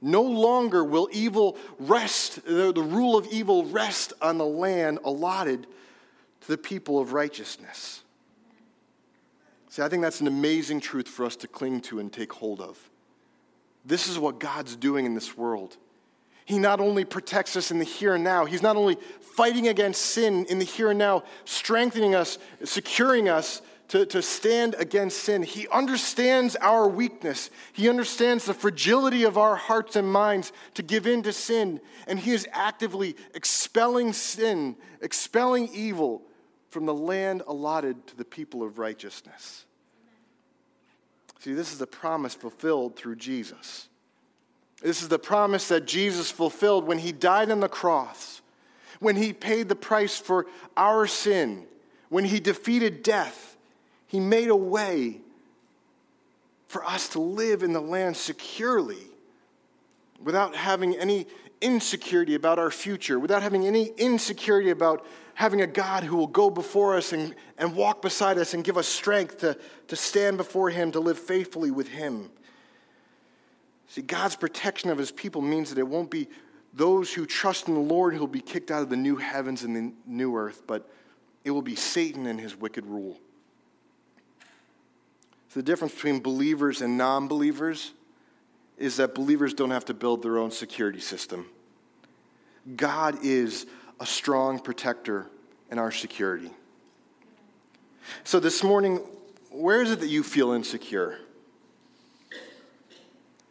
No 0.00 0.22
longer 0.22 0.84
will 0.84 1.08
evil 1.12 1.56
rest, 1.78 2.44
the, 2.44 2.72
the 2.72 2.82
rule 2.82 3.16
of 3.16 3.26
evil 3.28 3.64
rest 3.66 4.12
on 4.20 4.36
the 4.36 4.44
land 4.44 4.98
allotted 5.04 5.66
to 6.42 6.48
the 6.48 6.58
people 6.58 6.98
of 6.98 7.12
righteousness. 7.12 8.02
See, 9.68 9.80
I 9.80 9.88
think 9.88 10.02
that's 10.02 10.20
an 10.20 10.26
amazing 10.26 10.80
truth 10.80 11.08
for 11.08 11.24
us 11.24 11.36
to 11.36 11.48
cling 11.48 11.80
to 11.82 12.00
and 12.00 12.12
take 12.12 12.32
hold 12.32 12.60
of. 12.60 12.90
This 13.84 14.08
is 14.08 14.18
what 14.18 14.38
God's 14.38 14.76
doing 14.76 15.06
in 15.06 15.14
this 15.14 15.36
world. 15.36 15.76
He 16.44 16.58
not 16.58 16.80
only 16.80 17.04
protects 17.04 17.56
us 17.56 17.70
in 17.70 17.78
the 17.78 17.84
here 17.84 18.14
and 18.14 18.24
now, 18.24 18.44
He's 18.44 18.62
not 18.62 18.76
only 18.76 18.96
fighting 19.20 19.68
against 19.68 20.02
sin 20.02 20.44
in 20.46 20.58
the 20.58 20.64
here 20.64 20.90
and 20.90 20.98
now, 20.98 21.24
strengthening 21.44 22.14
us, 22.14 22.38
securing 22.64 23.28
us 23.28 23.62
to, 23.88 24.06
to 24.06 24.22
stand 24.22 24.74
against 24.78 25.18
sin. 25.18 25.42
He 25.42 25.68
understands 25.68 26.56
our 26.56 26.88
weakness. 26.88 27.50
He 27.72 27.88
understands 27.88 28.46
the 28.46 28.54
fragility 28.54 29.24
of 29.24 29.36
our 29.36 29.54
hearts 29.54 29.96
and 29.96 30.10
minds 30.10 30.52
to 30.74 30.82
give 30.82 31.06
in 31.06 31.22
to 31.24 31.32
sin. 31.32 31.80
And 32.06 32.18
He 32.18 32.32
is 32.32 32.48
actively 32.52 33.16
expelling 33.34 34.12
sin, 34.14 34.76
expelling 35.02 35.68
evil 35.74 36.22
from 36.70 36.86
the 36.86 36.94
land 36.94 37.42
allotted 37.46 38.06
to 38.06 38.16
the 38.16 38.24
people 38.24 38.62
of 38.62 38.78
righteousness. 38.78 39.66
See, 41.40 41.52
this 41.52 41.72
is 41.72 41.78
the 41.78 41.86
promise 41.86 42.34
fulfilled 42.34 42.96
through 42.96 43.16
Jesus. 43.16 43.88
This 44.82 45.02
is 45.02 45.08
the 45.08 45.18
promise 45.18 45.68
that 45.68 45.86
Jesus 45.86 46.30
fulfilled 46.30 46.86
when 46.86 46.98
he 46.98 47.12
died 47.12 47.50
on 47.50 47.60
the 47.60 47.68
cross, 47.68 48.40
when 49.00 49.16
he 49.16 49.32
paid 49.32 49.68
the 49.68 49.76
price 49.76 50.18
for 50.18 50.46
our 50.76 51.06
sin, 51.06 51.64
when 52.08 52.24
he 52.24 52.40
defeated 52.40 53.02
death. 53.02 53.56
He 54.08 54.20
made 54.20 54.48
a 54.48 54.56
way 54.56 55.20
for 56.66 56.84
us 56.84 57.08
to 57.10 57.20
live 57.20 57.62
in 57.62 57.72
the 57.72 57.80
land 57.80 58.16
securely 58.16 59.06
without 60.22 60.54
having 60.56 60.94
any 60.96 61.26
insecurity 61.60 62.34
about 62.34 62.58
our 62.58 62.70
future, 62.70 63.18
without 63.18 63.42
having 63.42 63.66
any 63.66 63.86
insecurity 63.96 64.70
about 64.70 65.06
having 65.34 65.60
a 65.62 65.66
God 65.66 66.04
who 66.04 66.16
will 66.16 66.26
go 66.26 66.50
before 66.50 66.96
us 66.96 67.12
and, 67.12 67.34
and 67.56 67.74
walk 67.74 68.02
beside 68.02 68.36
us 68.36 68.52
and 68.52 68.64
give 68.64 68.76
us 68.76 68.86
strength 68.86 69.38
to, 69.38 69.56
to 69.88 69.96
stand 69.96 70.36
before 70.36 70.70
Him, 70.70 70.92
to 70.92 71.00
live 71.00 71.18
faithfully 71.18 71.70
with 71.70 71.88
Him. 71.88 72.30
See, 73.92 74.00
God's 74.00 74.36
protection 74.36 74.88
of 74.88 74.96
His 74.96 75.10
people 75.10 75.42
means 75.42 75.68
that 75.68 75.78
it 75.78 75.86
won't 75.86 76.10
be 76.10 76.26
those 76.72 77.12
who 77.12 77.26
trust 77.26 77.68
in 77.68 77.74
the 77.74 77.80
Lord 77.80 78.14
who 78.14 78.20
will 78.20 78.26
be 78.26 78.40
kicked 78.40 78.70
out 78.70 78.80
of 78.80 78.88
the 78.88 78.96
new 78.96 79.16
heavens 79.16 79.64
and 79.64 79.76
the 79.76 79.92
new 80.06 80.34
earth, 80.34 80.62
but 80.66 80.90
it 81.44 81.50
will 81.50 81.60
be 81.60 81.76
Satan 81.76 82.26
and 82.26 82.40
his 82.40 82.56
wicked 82.56 82.86
rule. 82.86 83.18
So 85.50 85.60
the 85.60 85.62
difference 85.62 85.92
between 85.92 86.20
believers 86.20 86.80
and 86.80 86.96
non 86.96 87.28
believers 87.28 87.92
is 88.78 88.96
that 88.96 89.14
believers 89.14 89.52
don't 89.52 89.72
have 89.72 89.84
to 89.84 89.94
build 89.94 90.22
their 90.22 90.38
own 90.38 90.52
security 90.52 91.00
system. 91.00 91.44
God 92.74 93.18
is 93.22 93.66
a 94.00 94.06
strong 94.06 94.58
protector 94.58 95.26
in 95.70 95.78
our 95.78 95.92
security. 95.92 96.50
So 98.24 98.40
this 98.40 98.64
morning, 98.64 99.02
where 99.50 99.82
is 99.82 99.90
it 99.90 100.00
that 100.00 100.08
you 100.08 100.22
feel 100.22 100.52
insecure? 100.52 101.18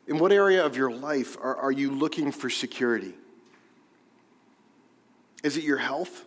In 0.07 0.19
what 0.19 0.31
area 0.31 0.65
of 0.65 0.75
your 0.75 0.91
life 0.91 1.37
are, 1.41 1.55
are 1.55 1.71
you 1.71 1.91
looking 1.91 2.31
for 2.31 2.49
security? 2.49 3.13
Is 5.43 5.57
it 5.57 5.63
your 5.63 5.77
health? 5.77 6.25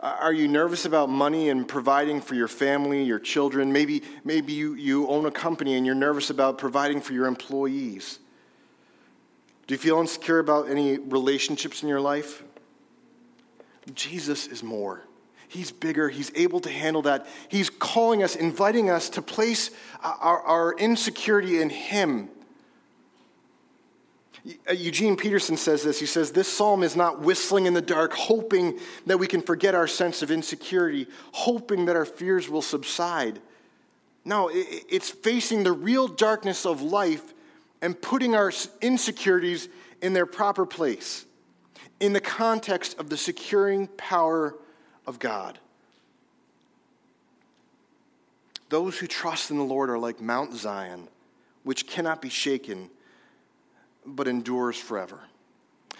Are 0.00 0.32
you 0.32 0.48
nervous 0.48 0.86
about 0.86 1.10
money 1.10 1.50
and 1.50 1.68
providing 1.68 2.22
for 2.22 2.34
your 2.34 2.48
family, 2.48 3.02
your 3.02 3.18
children? 3.18 3.70
Maybe, 3.70 4.02
maybe 4.24 4.54
you, 4.54 4.72
you 4.74 5.06
own 5.08 5.26
a 5.26 5.30
company 5.30 5.74
and 5.74 5.84
you're 5.84 5.94
nervous 5.94 6.30
about 6.30 6.56
providing 6.56 7.02
for 7.02 7.12
your 7.12 7.26
employees. 7.26 8.18
Do 9.66 9.74
you 9.74 9.78
feel 9.78 10.00
insecure 10.00 10.38
about 10.38 10.70
any 10.70 10.98
relationships 10.98 11.82
in 11.82 11.88
your 11.88 12.00
life? 12.00 12.42
Jesus 13.94 14.46
is 14.46 14.62
more. 14.62 15.02
He's 15.50 15.70
bigger. 15.70 16.08
He's 16.08 16.32
able 16.34 16.60
to 16.60 16.70
handle 16.70 17.02
that. 17.02 17.26
He's 17.48 17.68
calling 17.68 18.22
us, 18.22 18.36
inviting 18.36 18.88
us 18.88 19.10
to 19.10 19.22
place 19.22 19.70
our, 20.02 20.40
our 20.40 20.74
insecurity 20.78 21.60
in 21.60 21.68
Him 21.68 22.30
uh, 24.68 24.72
Eugene 24.72 25.16
Peterson 25.16 25.56
says 25.56 25.82
this. 25.82 26.00
He 26.00 26.06
says, 26.06 26.32
This 26.32 26.48
psalm 26.50 26.82
is 26.82 26.96
not 26.96 27.20
whistling 27.20 27.66
in 27.66 27.74
the 27.74 27.82
dark, 27.82 28.12
hoping 28.12 28.78
that 29.06 29.18
we 29.18 29.26
can 29.26 29.42
forget 29.42 29.74
our 29.74 29.86
sense 29.86 30.22
of 30.22 30.30
insecurity, 30.30 31.06
hoping 31.32 31.86
that 31.86 31.96
our 31.96 32.04
fears 32.04 32.48
will 32.48 32.62
subside. 32.62 33.40
No, 34.24 34.50
it's 34.52 35.10
facing 35.10 35.64
the 35.64 35.72
real 35.72 36.06
darkness 36.06 36.66
of 36.66 36.82
life 36.82 37.34
and 37.82 38.00
putting 38.00 38.34
our 38.34 38.52
insecurities 38.80 39.68
in 40.02 40.12
their 40.12 40.26
proper 40.26 40.66
place 40.66 41.24
in 42.00 42.12
the 42.12 42.20
context 42.20 42.98
of 42.98 43.08
the 43.10 43.16
securing 43.16 43.86
power 43.86 44.54
of 45.10 45.18
God. 45.18 45.58
Those 48.70 48.96
who 48.96 49.08
trust 49.08 49.50
in 49.50 49.58
the 49.58 49.64
Lord 49.64 49.90
are 49.90 49.98
like 49.98 50.20
Mount 50.20 50.54
Zion, 50.54 51.08
which 51.64 51.86
cannot 51.88 52.22
be 52.22 52.30
shaken 52.30 52.88
but 54.06 54.28
endures 54.28 54.78
forever. 54.78 55.18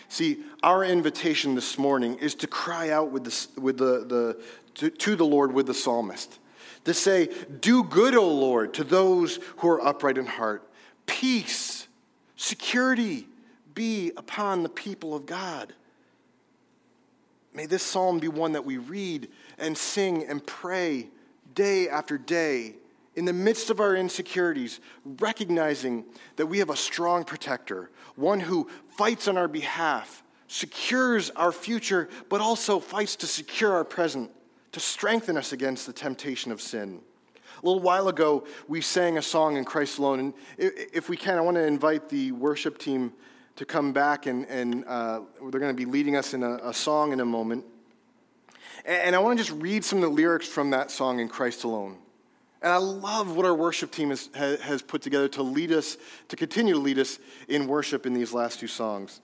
See, 0.09 0.45
our 0.63 0.85
invitation 0.85 1.57
this 1.57 1.77
morning 1.77 2.19
is 2.19 2.37
to 2.37 2.47
cry 2.47 2.91
out 2.91 3.11
with 3.11 3.25
the, 3.25 3.61
with 3.61 3.77
the, 3.79 4.05
the, 4.07 4.43
to, 4.77 4.91
to 4.91 5.17
the 5.17 5.27
Lord 5.27 5.53
with 5.53 5.67
the 5.67 5.75
psalmist, 5.75 6.39
to 6.85 6.95
say, 6.95 7.29
Do 7.61 7.83
good, 7.83 8.15
O 8.15 8.29
Lord, 8.29 8.73
to 8.75 8.85
those 8.85 9.41
who 9.59 9.69
are 9.69 9.85
upright 9.85 10.19
in 10.19 10.27
heart. 10.27 10.63
Peace, 11.07 11.89
security 12.37 13.27
be 13.75 14.13
upon 14.17 14.63
the 14.63 14.69
people 14.69 15.15
of 15.15 15.27
God. 15.27 15.75
May 17.53 17.67
this 17.67 17.83
psalm 17.83 18.19
be 18.19 18.29
one 18.29 18.53
that 18.53 18.65
we 18.65 18.79
read 18.79 19.29
and 19.59 19.77
sing 19.77 20.25
and 20.25 20.45
pray 20.47 21.09
day 21.55 21.89
after 21.89 22.17
day 22.17 22.77
in 23.17 23.25
the 23.25 23.33
midst 23.33 23.71
of 23.71 23.81
our 23.81 23.97
insecurities, 23.97 24.81
recognizing 25.05 26.05
that 26.37 26.47
we 26.47 26.59
have 26.59 26.71
a 26.71 26.77
strong 26.77 27.25
protector, 27.25 27.91
one 28.15 28.41
who 28.41 28.69
fights 28.97 29.27
on 29.27 29.37
our 29.37 29.49
behalf, 29.49 30.23
secures 30.47 31.31
our 31.31 31.53
future, 31.53 32.09
but 32.29 32.41
also 32.41 32.79
fights 32.79 33.17
to 33.17 33.27
secure 33.27 33.73
our 33.73 33.85
present, 33.85 34.31
to 34.73 34.81
strengthen 34.81 35.37
us 35.37 35.53
against 35.53 35.87
the 35.87 35.93
temptation 35.93 36.53
of 36.53 36.61
sin. 36.61 37.01
A 37.63 37.67
little 37.67 37.83
while 37.83 38.09
ago, 38.09 38.47
we 38.69 38.81
sang 38.81 39.19
a 39.19 39.23
song 39.23 39.57
in 39.57 39.65
Christ 39.65 39.99
Alone, 39.99 40.21
and 40.21 40.35
if 40.57 41.09
we 41.09 41.17
can, 41.17 41.37
I 41.37 41.41
want 41.41 41.57
to 41.57 41.67
invite 41.67 42.09
the 42.09 42.33
worship 42.33 42.79
team 42.79 43.13
to 43.57 43.65
come 43.65 43.93
back, 43.93 44.27
and, 44.27 44.47
and 44.47 44.85
uh, 44.87 45.21
they're 45.51 45.61
going 45.61 45.75
to 45.75 45.85
be 45.85 45.91
leading 45.91 46.17
us 46.17 46.35
in 46.35 46.43
a, 46.43 46.57
a 46.69 46.75
song 46.75 47.13
in 47.13 47.21
a 47.21 47.25
moment. 47.25 47.65
And 48.85 49.15
I 49.15 49.19
want 49.19 49.39
to 49.39 49.45
just 49.45 49.61
read 49.61 49.85
some 49.85 49.99
of 49.99 50.03
the 50.03 50.09
lyrics 50.09 50.49
from 50.49 50.71
that 50.71 50.91
song 50.91 51.21
in 51.21 51.29
Christ 51.29 51.65
Alone. 51.65 51.99
And 52.63 52.73
I 52.73 52.77
love 52.77 53.37
what 53.37 53.47
our 53.47 53.55
worship 53.55 53.91
team 53.91 54.11
has, 54.11 54.29
has 54.35 54.83
put 54.83 55.03
together 55.03 55.29
to 55.29 55.43
lead 55.43 55.73
us, 55.73 55.97
to 56.29 56.37
continue 56.37 56.75
to 56.75 56.81
lead 56.81 56.99
us 56.99 57.19
in 57.49 57.67
worship 57.67 58.07
in 58.07 58.13
these 58.13 58.33
last 58.33 58.61
two 58.61 58.67
songs. 58.67 59.21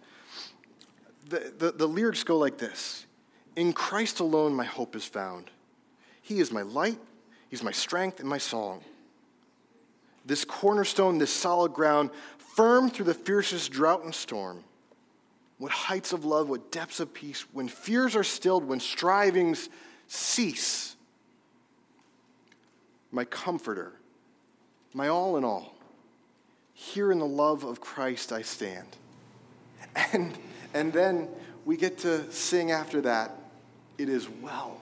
The, 1.28 1.52
the, 1.58 1.72
the 1.72 1.86
lyrics 1.86 2.22
go 2.22 2.38
like 2.38 2.58
this 2.58 3.06
In 3.56 3.72
Christ 3.72 4.20
alone, 4.20 4.54
my 4.54 4.64
hope 4.64 4.96
is 4.96 5.04
found. 5.04 5.50
He 6.22 6.40
is 6.40 6.50
my 6.50 6.62
light, 6.62 6.98
He's 7.50 7.62
my 7.62 7.72
strength, 7.72 8.20
and 8.20 8.28
my 8.28 8.38
song. 8.38 8.82
This 10.24 10.44
cornerstone, 10.44 11.18
this 11.18 11.32
solid 11.32 11.72
ground, 11.72 12.10
firm 12.56 12.90
through 12.90 13.04
the 13.04 13.14
fiercest 13.14 13.70
drought 13.70 14.02
and 14.02 14.14
storm. 14.14 14.64
What 15.58 15.70
heights 15.70 16.12
of 16.12 16.24
love, 16.24 16.48
what 16.48 16.72
depths 16.72 17.00
of 17.00 17.14
peace, 17.14 17.44
when 17.52 17.68
fears 17.68 18.16
are 18.16 18.24
stilled, 18.24 18.64
when 18.64 18.80
strivings 18.80 19.68
cease 20.08 20.96
my 23.12 23.24
comforter, 23.24 23.92
my 24.92 25.08
all 25.08 25.36
in 25.36 25.44
all. 25.44 25.74
Here 26.74 27.10
in 27.10 27.18
the 27.18 27.26
love 27.26 27.64
of 27.64 27.80
Christ 27.80 28.32
I 28.32 28.42
stand. 28.42 28.88
And, 30.12 30.36
and 30.74 30.92
then 30.92 31.28
we 31.64 31.78
get 31.78 31.98
to 31.98 32.30
sing 32.30 32.70
after 32.70 33.00
that, 33.02 33.34
It 33.96 34.10
is 34.10 34.28
well, 34.28 34.78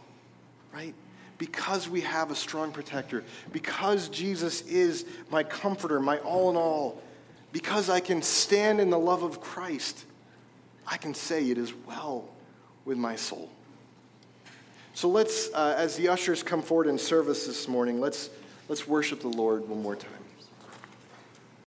right? 0.73 0.95
Because 1.39 1.89
we 1.89 2.01
have 2.01 2.33
a 2.33 2.35
strong 2.35 2.73
protector, 2.73 3.23
because 3.53 4.09
Jesus 4.09 4.63
is 4.63 5.05
my 5.31 5.45
comforter, 5.45 6.01
my 6.01 6.19
all 6.19 6.51
in 6.51 6.57
all, 6.57 7.01
because 7.55 7.89
I 7.89 8.01
can 8.01 8.21
stand 8.21 8.81
in 8.81 8.91
the 8.91 8.99
love 8.99 9.23
of 9.23 9.41
Christ, 9.41 10.07
I 10.89 10.97
can 10.97 11.15
say 11.15 11.49
it 11.49 11.57
is 11.57 11.73
well 11.87 12.29
with 12.85 12.99
my 12.99 13.15
soul. 13.15 13.49
So 14.93 15.09
let's, 15.09 15.51
uh, 15.55 15.77
as 15.79 15.95
the 15.95 16.09
ushers 16.09 16.43
come 16.43 16.63
forward 16.63 16.89
in 16.89 16.99
service 16.99 17.47
this 17.47 17.69
morning, 17.69 18.01
let's, 18.01 18.29
let's 18.69 18.89
worship 18.89 19.21
the 19.21 19.29
Lord 19.29 19.69
one 19.69 19.81
more 19.81 19.95
time. 19.95 20.24